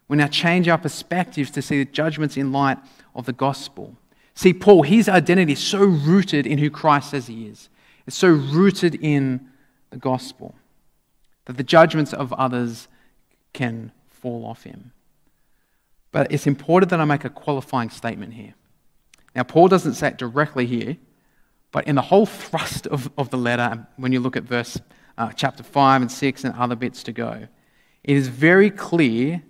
We 0.08 0.16
now 0.16 0.28
change 0.28 0.66
our 0.66 0.78
perspectives 0.78 1.50
to 1.50 1.60
see 1.60 1.84
the 1.84 1.90
judgments 1.90 2.38
in 2.38 2.52
light 2.52 2.78
of 3.14 3.26
the 3.26 3.34
gospel. 3.34 3.98
See, 4.34 4.54
Paul, 4.54 4.82
his 4.82 5.10
identity 5.10 5.52
is 5.52 5.58
so 5.58 5.80
rooted 5.80 6.46
in 6.46 6.56
who 6.56 6.70
Christ 6.70 7.10
says 7.10 7.26
he 7.26 7.48
is. 7.48 7.68
It's 8.06 8.16
so 8.16 8.30
rooted 8.30 8.94
in 8.94 9.46
the 9.90 9.98
gospel 9.98 10.54
that 11.44 11.58
the 11.58 11.64
judgments 11.64 12.14
of 12.14 12.32
others 12.32 12.88
can 13.52 13.92
fall 14.08 14.46
off 14.46 14.62
him. 14.62 14.92
But 16.12 16.32
it's 16.32 16.46
important 16.46 16.88
that 16.88 17.00
I 17.00 17.04
make 17.04 17.26
a 17.26 17.28
qualifying 17.28 17.90
statement 17.90 18.32
here. 18.32 18.54
Now, 19.36 19.42
Paul 19.42 19.68
doesn't 19.68 19.96
say 19.96 20.08
it 20.08 20.16
directly 20.16 20.64
here, 20.64 20.96
but 21.72 21.86
in 21.86 21.96
the 21.96 22.00
whole 22.00 22.24
thrust 22.24 22.86
of, 22.86 23.10
of 23.18 23.28
the 23.28 23.36
letter, 23.36 23.86
when 23.98 24.12
you 24.12 24.20
look 24.20 24.38
at 24.38 24.44
verse 24.44 24.80
uh, 25.20 25.30
chapter 25.32 25.62
5 25.62 26.02
and 26.02 26.10
6 26.10 26.44
and 26.44 26.54
other 26.54 26.74
bits 26.74 27.02
to 27.02 27.12
go, 27.12 27.46
it 28.02 28.16
is 28.16 28.28
very 28.28 28.70
clear 28.70 29.42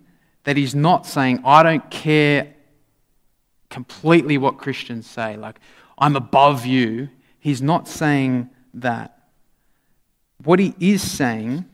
that 0.45 0.57
he's 0.57 0.75
not 0.75 1.07
saying, 1.07 1.41
I 1.45 1.63
don't 1.63 1.89
care 1.91 2.55
completely 3.69 4.37
what 4.37 4.59
Christians 4.59 5.07
say, 5.07 5.37
like, 5.37 5.61
I'm 5.97 6.17
above 6.17 6.67
you. 6.67 7.09
He's 7.39 7.63
not 7.63 7.87
saying 7.87 8.51
that. 8.75 9.17
What 10.43 10.59
he 10.59 10.75
is 10.81 11.09
saying 11.09 11.67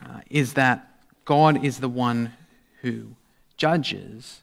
uh, 0.00 0.20
is 0.30 0.52
that 0.52 0.86
God 1.24 1.64
is 1.64 1.80
the 1.80 1.88
one 1.88 2.32
who 2.82 3.16
judges. 3.56 4.42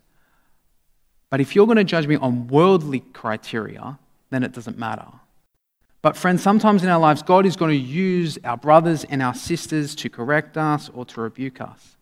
But 1.29 1.39
if 1.39 1.55
you're 1.55 1.67
going 1.67 1.77
to 1.77 1.83
judge 1.83 2.07
me 2.07 2.15
on 2.15 2.47
worldly 2.47 3.01
criteria, 3.13 3.99
then 4.31 4.43
it 4.43 4.51
doesn't 4.51 4.77
matter. 4.77 5.07
But, 6.03 6.17
friends, 6.17 6.43
sometimes 6.43 6.83
in 6.83 6.89
our 6.89 6.99
lives, 6.99 7.23
God 7.23 7.45
is 7.45 7.55
going 7.55 7.71
to 7.71 7.77
use 7.77 8.37
our 8.43 8.57
brothers 8.57 9.05
and 9.05 9.21
our 9.21 9.33
sisters 9.33 9.95
to 9.95 10.09
correct 10.09 10.57
us 10.57 10.89
or 10.93 11.05
to 11.05 11.21
rebuke 11.21 11.61
us. 11.61 11.95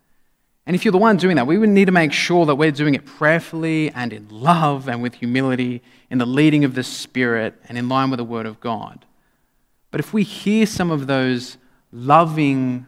And 0.65 0.75
if 0.75 0.83
you're 0.83 0.91
the 0.91 0.97
one 0.97 1.17
doing 1.17 1.35
that, 1.35 1.45
we 1.45 1.59
would 1.59 1.69
need 1.69 1.85
to 1.85 1.91
make 1.91 2.11
sure 2.11 2.47
that 2.47 2.55
we're 2.55 2.71
doing 2.71 2.95
it 2.95 3.05
prayerfully 3.05 3.91
and 3.91 4.11
in 4.11 4.27
love 4.29 4.89
and 4.89 5.03
with 5.03 5.13
humility, 5.15 5.83
in 6.09 6.17
the 6.17 6.25
leading 6.25 6.63
of 6.63 6.73
the 6.73 6.83
Spirit 6.83 7.53
and 7.69 7.77
in 7.77 7.87
line 7.89 8.09
with 8.09 8.17
the 8.17 8.23
Word 8.23 8.47
of 8.47 8.59
God. 8.59 9.05
But 9.91 9.99
if 9.99 10.13
we 10.13 10.23
hear 10.23 10.65
some 10.65 10.89
of 10.89 11.05
those 11.05 11.57
loving 11.91 12.87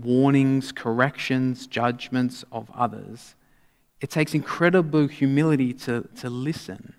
warnings, 0.00 0.70
corrections, 0.70 1.66
judgments 1.66 2.44
of 2.52 2.70
others, 2.72 3.34
it 4.00 4.10
takes 4.10 4.34
incredible 4.34 5.08
humility 5.08 5.72
to, 5.72 6.08
to 6.16 6.30
listen. 6.30 6.94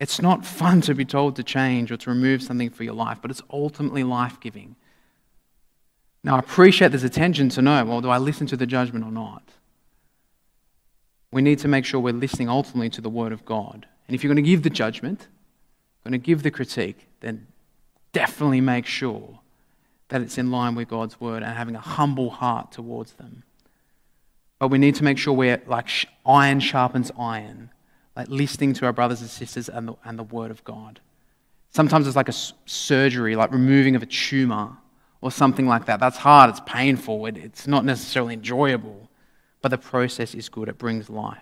It's 0.00 0.20
not 0.20 0.44
fun 0.44 0.80
to 0.82 0.94
be 0.94 1.04
told 1.04 1.36
to 1.36 1.42
change 1.42 1.92
or 1.92 1.96
to 1.96 2.10
remove 2.10 2.42
something 2.42 2.70
for 2.70 2.84
your 2.84 2.94
life, 2.94 3.18
but 3.22 3.30
it's 3.30 3.42
ultimately 3.50 4.02
life 4.02 4.40
giving. 4.40 4.76
Now, 6.22 6.36
I 6.36 6.38
appreciate 6.38 6.88
there's 6.88 7.04
attention 7.04 7.48
to 7.50 7.62
know 7.62 7.84
well, 7.84 8.00
do 8.00 8.08
I 8.08 8.18
listen 8.18 8.46
to 8.48 8.56
the 8.56 8.66
judgment 8.66 9.04
or 9.04 9.12
not? 9.12 9.42
We 11.30 11.42
need 11.42 11.58
to 11.60 11.68
make 11.68 11.84
sure 11.84 12.00
we're 12.00 12.12
listening 12.12 12.48
ultimately 12.48 12.90
to 12.90 13.00
the 13.00 13.10
Word 13.10 13.32
of 13.32 13.44
God. 13.44 13.86
And 14.06 14.14
if 14.14 14.22
you're 14.22 14.32
going 14.32 14.44
to 14.44 14.50
give 14.50 14.62
the 14.62 14.70
judgment, 14.70 15.28
going 16.04 16.12
to 16.12 16.18
give 16.18 16.42
the 16.42 16.50
critique, 16.50 17.08
then 17.20 17.46
definitely 18.12 18.60
make 18.60 18.86
sure 18.86 19.40
that 20.08 20.20
it's 20.20 20.38
in 20.38 20.50
line 20.50 20.74
with 20.74 20.88
God's 20.88 21.20
Word 21.20 21.42
and 21.42 21.52
having 21.56 21.74
a 21.74 21.80
humble 21.80 22.30
heart 22.30 22.72
towards 22.72 23.12
them. 23.14 23.42
But 24.58 24.68
we 24.68 24.78
need 24.78 24.94
to 24.96 25.04
make 25.04 25.18
sure 25.18 25.34
we're 25.34 25.62
like 25.66 25.88
iron 26.24 26.60
sharpens 26.60 27.10
iron 27.18 27.70
like 28.16 28.28
listening 28.28 28.72
to 28.74 28.86
our 28.86 28.92
brothers 28.92 29.20
and 29.20 29.30
sisters 29.30 29.68
and 29.68 29.88
the, 29.88 29.94
and 30.04 30.18
the 30.18 30.22
Word 30.22 30.50
of 30.50 30.62
God. 30.64 31.00
Sometimes 31.70 32.06
it's 32.06 32.16
like 32.16 32.28
a 32.28 32.34
surgery, 32.66 33.34
like 33.34 33.50
removing 33.50 33.96
of 33.96 34.02
a 34.02 34.06
tumor 34.06 34.76
or 35.20 35.30
something 35.30 35.66
like 35.66 35.86
that. 35.86 35.98
That's 36.00 36.18
hard, 36.18 36.50
it's 36.50 36.60
painful, 36.64 37.26
it, 37.26 37.36
it's 37.36 37.66
not 37.66 37.84
necessarily 37.84 38.34
enjoyable, 38.34 39.08
but 39.62 39.70
the 39.70 39.78
process 39.78 40.34
is 40.34 40.48
good, 40.48 40.68
it 40.68 40.78
brings 40.78 41.10
life. 41.10 41.38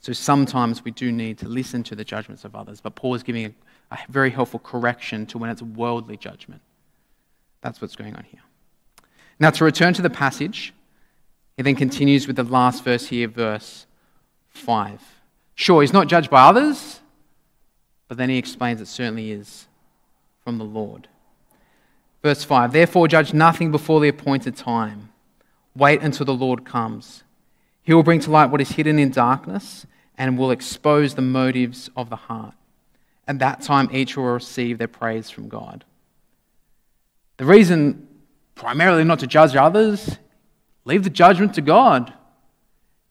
So 0.00 0.12
sometimes 0.12 0.84
we 0.84 0.92
do 0.92 1.10
need 1.10 1.38
to 1.38 1.48
listen 1.48 1.82
to 1.84 1.96
the 1.96 2.04
judgments 2.04 2.44
of 2.44 2.54
others, 2.54 2.80
but 2.80 2.94
Paul 2.94 3.14
is 3.14 3.24
giving 3.24 3.46
a, 3.46 3.94
a 3.94 3.98
very 4.08 4.30
helpful 4.30 4.60
correction 4.60 5.26
to 5.26 5.38
when 5.38 5.50
it's 5.50 5.62
worldly 5.62 6.16
judgment. 6.16 6.60
That's 7.62 7.80
what's 7.80 7.96
going 7.96 8.14
on 8.14 8.24
here. 8.24 8.42
Now, 9.40 9.50
to 9.50 9.64
return 9.64 9.92
to 9.94 10.02
the 10.02 10.10
passage, 10.10 10.72
he 11.56 11.62
then 11.62 11.74
continues 11.74 12.26
with 12.26 12.36
the 12.36 12.44
last 12.44 12.84
verse 12.84 13.06
here, 13.06 13.26
verse 13.26 13.86
5. 14.56 15.00
Sure, 15.54 15.80
he's 15.80 15.92
not 15.92 16.08
judged 16.08 16.30
by 16.30 16.42
others, 16.42 17.00
but 18.08 18.18
then 18.18 18.28
he 18.28 18.38
explains 18.38 18.80
it 18.80 18.86
certainly 18.86 19.30
is 19.30 19.66
from 20.44 20.58
the 20.58 20.64
Lord. 20.64 21.08
Verse 22.22 22.44
5 22.44 22.72
Therefore, 22.72 23.08
judge 23.08 23.32
nothing 23.32 23.70
before 23.70 24.00
the 24.00 24.08
appointed 24.08 24.56
time. 24.56 25.10
Wait 25.74 26.02
until 26.02 26.26
the 26.26 26.34
Lord 26.34 26.64
comes. 26.64 27.22
He 27.82 27.94
will 27.94 28.02
bring 28.02 28.20
to 28.20 28.30
light 28.30 28.50
what 28.50 28.60
is 28.60 28.72
hidden 28.72 28.98
in 28.98 29.10
darkness 29.10 29.86
and 30.18 30.38
will 30.38 30.50
expose 30.50 31.14
the 31.14 31.22
motives 31.22 31.90
of 31.96 32.10
the 32.10 32.16
heart. 32.16 32.54
At 33.28 33.38
that 33.40 33.62
time, 33.62 33.88
each 33.92 34.16
will 34.16 34.24
receive 34.24 34.78
their 34.78 34.88
praise 34.88 35.30
from 35.30 35.48
God. 35.48 35.84
The 37.36 37.44
reason, 37.44 38.08
primarily, 38.54 39.04
not 39.04 39.18
to 39.20 39.26
judge 39.26 39.54
others, 39.54 40.18
leave 40.84 41.04
the 41.04 41.10
judgment 41.10 41.54
to 41.54 41.60
God. 41.60 42.12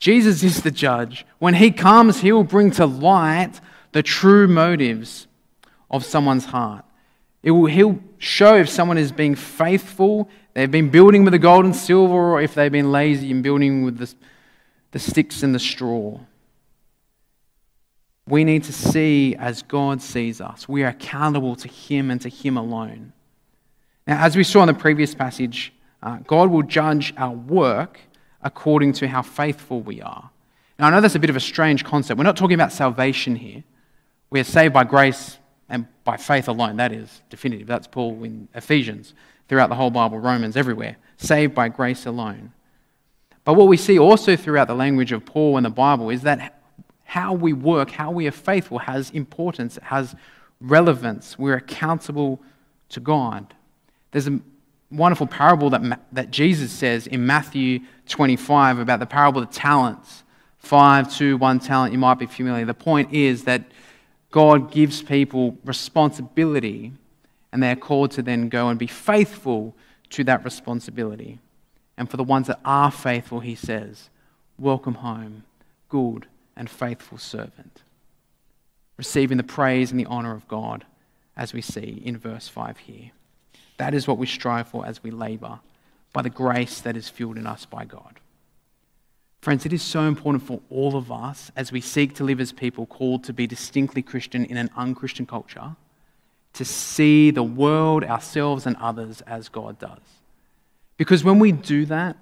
Jesus 0.06 0.44
is 0.44 0.62
the 0.62 0.70
judge. 0.70 1.26
When 1.40 1.56
he 1.56 1.72
comes, 1.72 2.20
he 2.20 2.32
will 2.32 2.44
bring 2.44 2.70
to 2.74 2.86
light 2.86 3.60
the 3.92 4.04
true 4.04 4.48
motives 4.48 5.26
of 5.90 6.06
someone's 6.06 6.46
heart. 6.46 6.86
Will, 7.44 7.66
he'll 7.66 8.00
show 8.20 8.56
if 8.56 8.70
someone 8.70 9.00
is 9.00 9.12
being 9.12 9.34
faithful, 9.34 10.30
they've 10.54 10.70
been 10.70 10.92
building 10.92 11.24
with 11.24 11.32
the 11.32 11.40
gold 11.40 11.66
and 11.66 11.76
silver, 11.76 12.14
or 12.14 12.40
if 12.40 12.54
they've 12.54 12.72
been 12.72 12.92
lazy 12.92 13.32
and 13.32 13.42
building 13.42 13.84
with 13.84 13.98
the, 13.98 14.14
the 14.92 15.00
sticks 15.00 15.42
and 15.42 15.56
the 15.56 15.60
straw. 15.60 16.20
We 18.28 18.44
need 18.44 18.64
to 18.66 18.74
see 18.74 19.36
as 19.36 19.64
God 19.64 20.04
sees 20.04 20.40
us. 20.40 20.70
We 20.70 20.84
are 20.84 20.90
accountable 20.90 21.56
to 21.56 21.68
Him 21.68 22.12
and 22.12 22.22
to 22.22 22.30
Him 22.30 22.58
alone. 22.58 23.12
Now, 24.06 24.24
as 24.24 24.36
we 24.36 24.44
saw 24.44 24.62
in 24.62 24.68
the 24.68 24.76
previous 24.76 25.16
passage, 25.16 25.74
uh, 26.04 26.18
God 26.28 26.52
will 26.52 26.62
judge 26.62 27.12
our 27.18 27.34
work 27.34 28.02
according 28.46 28.94
to 28.94 29.08
how 29.08 29.22
faithful 29.22 29.82
we 29.82 30.02
are. 30.02 30.30
Now, 30.80 30.88
I 30.88 30.92
know 30.92 31.02
that's 31.02 31.16
a 31.16 31.20
bit 31.20 31.30
of 31.30 31.36
a 31.36 31.42
strange 31.42 31.84
concept. 31.84 32.18
We're 32.18 32.24
not 32.24 32.38
talking 32.38 32.54
about 32.54 32.72
salvation 32.72 33.36
here. 33.36 33.64
We 34.30 34.40
are 34.40 34.46
saved 34.46 34.74
by 34.74 34.84
grace 34.84 35.38
and 35.68 35.88
by 36.04 36.16
faith 36.18 36.48
alone. 36.48 36.78
That 36.78 36.94
is 36.94 37.22
definitive. 37.30 37.68
That's 37.68 37.88
Paul 37.88 38.24
in 38.24 38.48
Ephesians, 38.54 39.14
throughout 39.50 39.70
the 39.70 39.76
whole 39.76 39.90
Bible, 39.90 40.20
Romans, 40.20 40.56
everywhere. 40.56 40.98
Saved 41.18 41.56
by 41.56 41.70
grace 41.70 42.06
alone. 42.06 42.54
But 43.46 43.56
what 43.56 43.68
we 43.68 43.78
see 43.78 43.98
also 43.98 44.36
throughout 44.36 44.68
the 44.68 44.76
language 44.76 45.12
of 45.12 45.26
Paul 45.26 45.58
in 45.58 45.64
the 45.64 45.70
Bible 45.70 46.10
is 46.10 46.22
that 46.22 46.62
how 47.04 47.34
we 47.34 47.54
work, 47.54 47.90
how 47.90 48.12
we 48.12 48.28
are 48.28 48.32
faithful, 48.32 48.78
has 48.80 49.10
importance, 49.12 49.80
has 49.82 50.16
relevance. 50.62 51.40
We're 51.40 51.56
accountable 51.56 52.42
to 52.90 53.00
God. 53.00 53.54
There's 54.12 54.28
a 54.28 54.40
wonderful 54.96 55.28
parable 55.28 55.70
that, 55.72 56.00
that 56.12 56.32
Jesus 56.32 56.72
says 56.72 57.08
in 57.08 57.26
Matthew 57.26 57.80
25 58.08 58.80
about 58.80 59.00
the 59.00 59.06
parable 59.06 59.42
of 59.42 59.50
the 59.50 59.56
talents 59.56 60.24
five, 60.66 61.14
two, 61.14 61.38
one 61.38 61.60
talent. 61.60 61.94
You 61.94 62.00
might 62.00 62.16
be 62.16 62.26
familiar. 62.26 62.66
The 62.66 62.74
point 62.74 63.14
is 63.14 63.44
that 63.44 63.64
God 64.32 64.72
gives 64.72 65.02
people 65.02 65.58
responsibility, 65.64 66.92
and 67.52 67.62
they're 67.62 67.76
called 67.76 68.12
to 68.12 68.22
then 68.22 68.50
go 68.50 68.70
and 68.70 68.80
be 68.80 68.88
faithful 68.88 69.76
to 70.10 70.24
that 70.26 70.44
responsibility. 70.44 71.40
And 71.98 72.10
for 72.10 72.18
the 72.18 72.24
ones 72.24 72.48
that 72.48 72.60
are 72.66 72.92
faithful, 72.92 73.40
he 73.40 73.56
says, 73.56 74.10
Welcome 74.58 74.96
home, 74.96 75.44
good 75.88 76.26
and 76.56 76.70
faithful 76.70 77.18
servant. 77.18 77.84
Receiving 78.98 79.38
the 79.38 79.44
praise 79.44 79.92
and 79.92 80.00
the 80.00 80.06
honor 80.06 80.34
of 80.34 80.48
God, 80.48 80.86
as 81.38 81.54
we 81.54 81.62
see 81.62 82.02
in 82.04 82.18
verse 82.18 82.48
5 82.48 82.78
here. 82.80 83.12
That 83.78 83.94
is 83.94 84.08
what 84.08 84.18
we 84.18 84.26
strive 84.26 84.68
for 84.68 84.86
as 84.86 85.04
we 85.04 85.12
labor 85.12 85.60
by 86.14 86.22
the 86.22 86.30
grace 86.30 86.82
that 86.82 86.96
is 86.96 87.10
fueled 87.10 87.38
in 87.38 87.46
us 87.46 87.66
by 87.66 87.86
God. 87.86 88.20
Friends, 89.42 89.66
it 89.66 89.74
is 89.74 89.84
so 89.84 90.02
important 90.02 90.44
for 90.44 90.62
all 90.70 90.96
of 90.96 91.12
us 91.12 91.52
as 91.56 91.72
we 91.72 91.82
seek 91.82 92.16
to 92.16 92.24
live 92.24 92.40
as 92.40 92.52
people 92.52 92.86
called 92.86 93.24
to 93.26 93.34
be 93.34 93.46
distinctly 93.46 94.02
Christian 94.02 94.46
in 94.46 94.58
an 94.58 94.72
unchristian 94.76 95.26
culture 95.26 95.76
to 96.54 96.66
see 96.66 97.32
the 97.32 97.44
world, 97.44 98.04
ourselves, 98.04 98.66
and 98.66 98.76
others 98.78 99.22
as 99.22 99.50
God 99.50 99.78
does. 99.78 100.00
Because 100.98 101.24
when 101.24 101.38
we 101.38 101.52
do 101.52 101.86
that, 101.86 102.18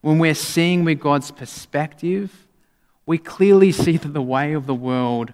when 0.00 0.18
we're 0.18 0.34
seeing 0.34 0.84
with 0.84 1.00
God's 1.00 1.30
perspective, 1.30 2.46
we 3.06 3.18
clearly 3.18 3.72
see 3.72 3.96
that 3.98 4.14
the 4.14 4.22
way 4.22 4.54
of 4.54 4.66
the 4.66 4.74
world 4.74 5.32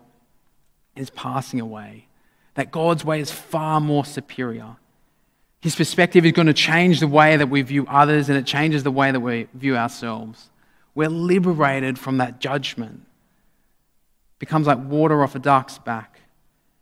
is 0.97 1.11
passing 1.11 1.61
away, 1.61 2.07
that 2.55 2.71
God's 2.71 3.05
way 3.05 3.21
is 3.21 3.31
far 3.31 3.81
more 3.81 4.05
superior, 4.05 4.77
his 5.61 5.77
perspective 5.77 6.25
is 6.25 6.33
going 6.33 6.47
to 6.47 6.55
change 6.55 7.01
the 7.01 7.09
way 7.09 7.37
that 7.37 7.51
we 7.51 7.61
view 7.63 7.87
others 7.87 8.29
and 8.29 8.39
it 8.39 8.47
changes 8.47 8.83
the 8.83 8.91
way 8.91 9.13
that 9.13 9.21
we 9.21 9.47
view 9.53 9.77
ourselves. 9.77 10.49
We're 10.95 11.11
liberated 11.11 11.99
from 11.99 12.17
that 12.19 12.41
judgment. 12.41 13.03
It 14.37 14.39
becomes 14.39 14.67
like 14.67 14.79
water 14.79 15.23
off 15.23 15.35
a 15.35 15.39
duck's 15.39 15.79
back. 15.79 16.21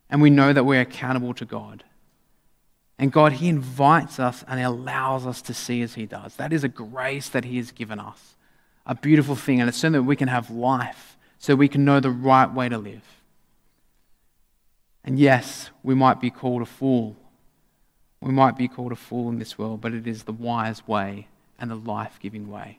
And 0.09 0.22
we 0.22 0.31
know 0.31 0.53
that 0.53 0.64
we're 0.64 0.81
accountable 0.81 1.35
to 1.35 1.45
God. 1.45 1.85
And 2.99 3.12
God, 3.12 3.33
He 3.33 3.49
invites 3.49 4.18
us 4.18 4.45
and 4.49 4.61
allows 4.61 5.26
us 5.26 5.43
to 5.43 5.55
see 5.55 5.83
as 5.83 5.95
He 5.95 6.07
does. 6.07 6.37
That 6.37 6.53
is 6.53 6.64
a 6.64 6.68
grace 6.68 7.29
that 7.29 7.45
He 7.45 7.59
has 7.59 7.72
given 7.72 8.01
us. 8.01 8.37
A 8.87 8.95
beautiful 8.95 9.37
thing. 9.37 9.61
And 9.61 9.68
it's 9.68 9.79
so 9.79 9.91
that 9.91 10.03
we 10.03 10.16
can 10.16 10.29
have 10.29 10.51
life, 10.51 11.18
so 11.39 11.55
we 11.55 11.68
can 11.68 11.85
know 11.85 12.01
the 12.01 12.11
right 12.11 12.53
way 12.53 12.68
to 12.68 12.79
live. 12.79 13.05
And 15.05 15.18
yes, 15.18 15.70
we 15.83 15.95
might 15.95 16.20
be 16.20 16.31
called 16.31 16.62
a 16.62 16.66
fool. 16.66 17.16
We 18.21 18.33
might 18.33 18.57
be 18.57 18.69
called 18.69 18.93
a 18.93 18.97
fool 18.97 19.29
in 19.29 19.39
this 19.39 19.59
world, 19.59 19.81
but 19.81 19.95
it 19.95 20.07
is 20.07 20.25
the 20.25 20.33
wise 20.33 20.87
way 20.87 21.29
and 21.59 21.71
the 21.71 21.77
life 21.77 22.19
giving 22.21 22.51
way 22.51 22.79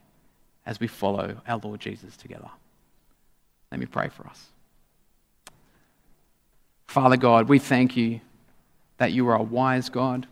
as 0.66 0.80
we 0.80 0.88
follow 0.88 1.42
our 1.48 1.60
Lord 1.64 1.80
Jesus 1.80 2.18
together. 2.18 2.50
Let 3.72 3.80
me 3.80 3.86
pray 3.86 4.10
for 4.10 4.28
us. 4.28 4.48
Father 6.88 7.18
God, 7.18 7.48
we 7.48 7.60
thank 7.60 7.96
you 7.96 8.20
that 8.98 9.12
you 9.12 9.28
are 9.28 9.36
a 9.36 9.44
wise 9.44 9.90
God. 9.90 10.28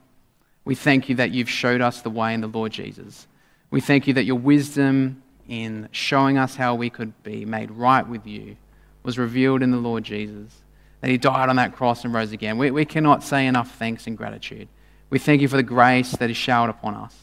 We 0.66 0.76
thank 0.76 1.08
you 1.08 1.16
that 1.16 1.32
you've 1.32 1.50
showed 1.50 1.82
us 1.82 2.02
the 2.02 2.10
way 2.10 2.34
in 2.34 2.42
the 2.42 2.48
Lord 2.48 2.72
Jesus. 2.72 3.28
We 3.70 3.80
thank 3.80 4.08
you 4.08 4.14
that 4.16 4.26
your 4.26 4.38
wisdom 4.38 5.22
in 5.48 5.88
showing 5.92 6.38
us 6.38 6.56
how 6.56 6.76
we 6.76 6.90
could 6.90 7.24
be 7.24 7.46
made 7.46 7.72
right 7.72 8.08
with 8.08 8.28
you 8.28 8.58
was 9.04 9.18
revealed 9.18 9.64
in 9.64 9.72
the 9.72 9.78
Lord 9.78 10.04
Jesus, 10.04 10.52
that 11.00 11.10
he 11.10 11.18
died 11.18 11.48
on 11.48 11.56
that 11.56 11.76
cross 11.76 12.04
and 12.04 12.14
rose 12.14 12.34
again. 12.34 12.58
We, 12.58 12.72
we 12.72 12.86
cannot 12.86 13.24
say 13.24 13.48
enough 13.48 13.76
thanks 13.76 14.08
and 14.08 14.18
gratitude. 14.18 14.68
We 15.10 15.20
thank 15.20 15.42
you 15.42 15.48
for 15.48 15.58
the 15.58 15.64
grace 15.64 16.12
that 16.14 16.30
is 16.30 16.38
showered 16.38 16.70
upon 16.70 16.96
us. 16.96 17.16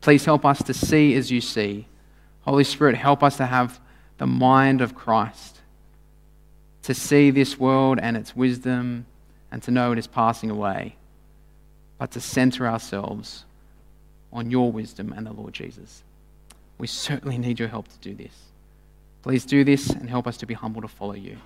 Please 0.00 0.24
help 0.24 0.44
us 0.44 0.62
to 0.62 0.74
see 0.74 1.14
as 1.14 1.30
you 1.30 1.40
see. 1.40 1.86
Holy 2.42 2.64
Spirit, 2.64 2.96
help 2.96 3.22
us 3.22 3.36
to 3.38 3.46
have 3.46 3.80
the 4.18 4.26
mind 4.26 4.80
of 4.80 4.94
Christ, 4.94 5.60
to 6.82 6.94
see 6.94 7.30
this 7.30 7.58
world 7.58 7.98
and 8.00 8.16
its 8.16 8.36
wisdom, 8.36 9.06
and 9.50 9.62
to 9.64 9.70
know 9.70 9.92
it 9.92 9.98
is 9.98 10.06
passing 10.06 10.50
away, 10.50 10.96
but 11.98 12.12
to 12.12 12.20
center 12.20 12.66
ourselves 12.66 13.44
on 14.32 14.50
your 14.50 14.70
wisdom 14.70 15.12
and 15.16 15.26
the 15.26 15.32
Lord 15.32 15.52
Jesus. 15.52 16.04
We 16.78 16.86
certainly 16.86 17.38
need 17.38 17.58
your 17.58 17.68
help 17.68 17.88
to 17.88 17.98
do 17.98 18.14
this. 18.14 18.34
Please 19.22 19.44
do 19.44 19.64
this 19.64 19.90
and 19.90 20.08
help 20.08 20.26
us 20.26 20.36
to 20.38 20.46
be 20.46 20.54
humble 20.54 20.82
to 20.82 20.88
follow 20.88 21.14
you. 21.14 21.36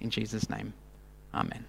In 0.00 0.10
Jesus' 0.10 0.48
name, 0.48 0.72
amen. 1.34 1.64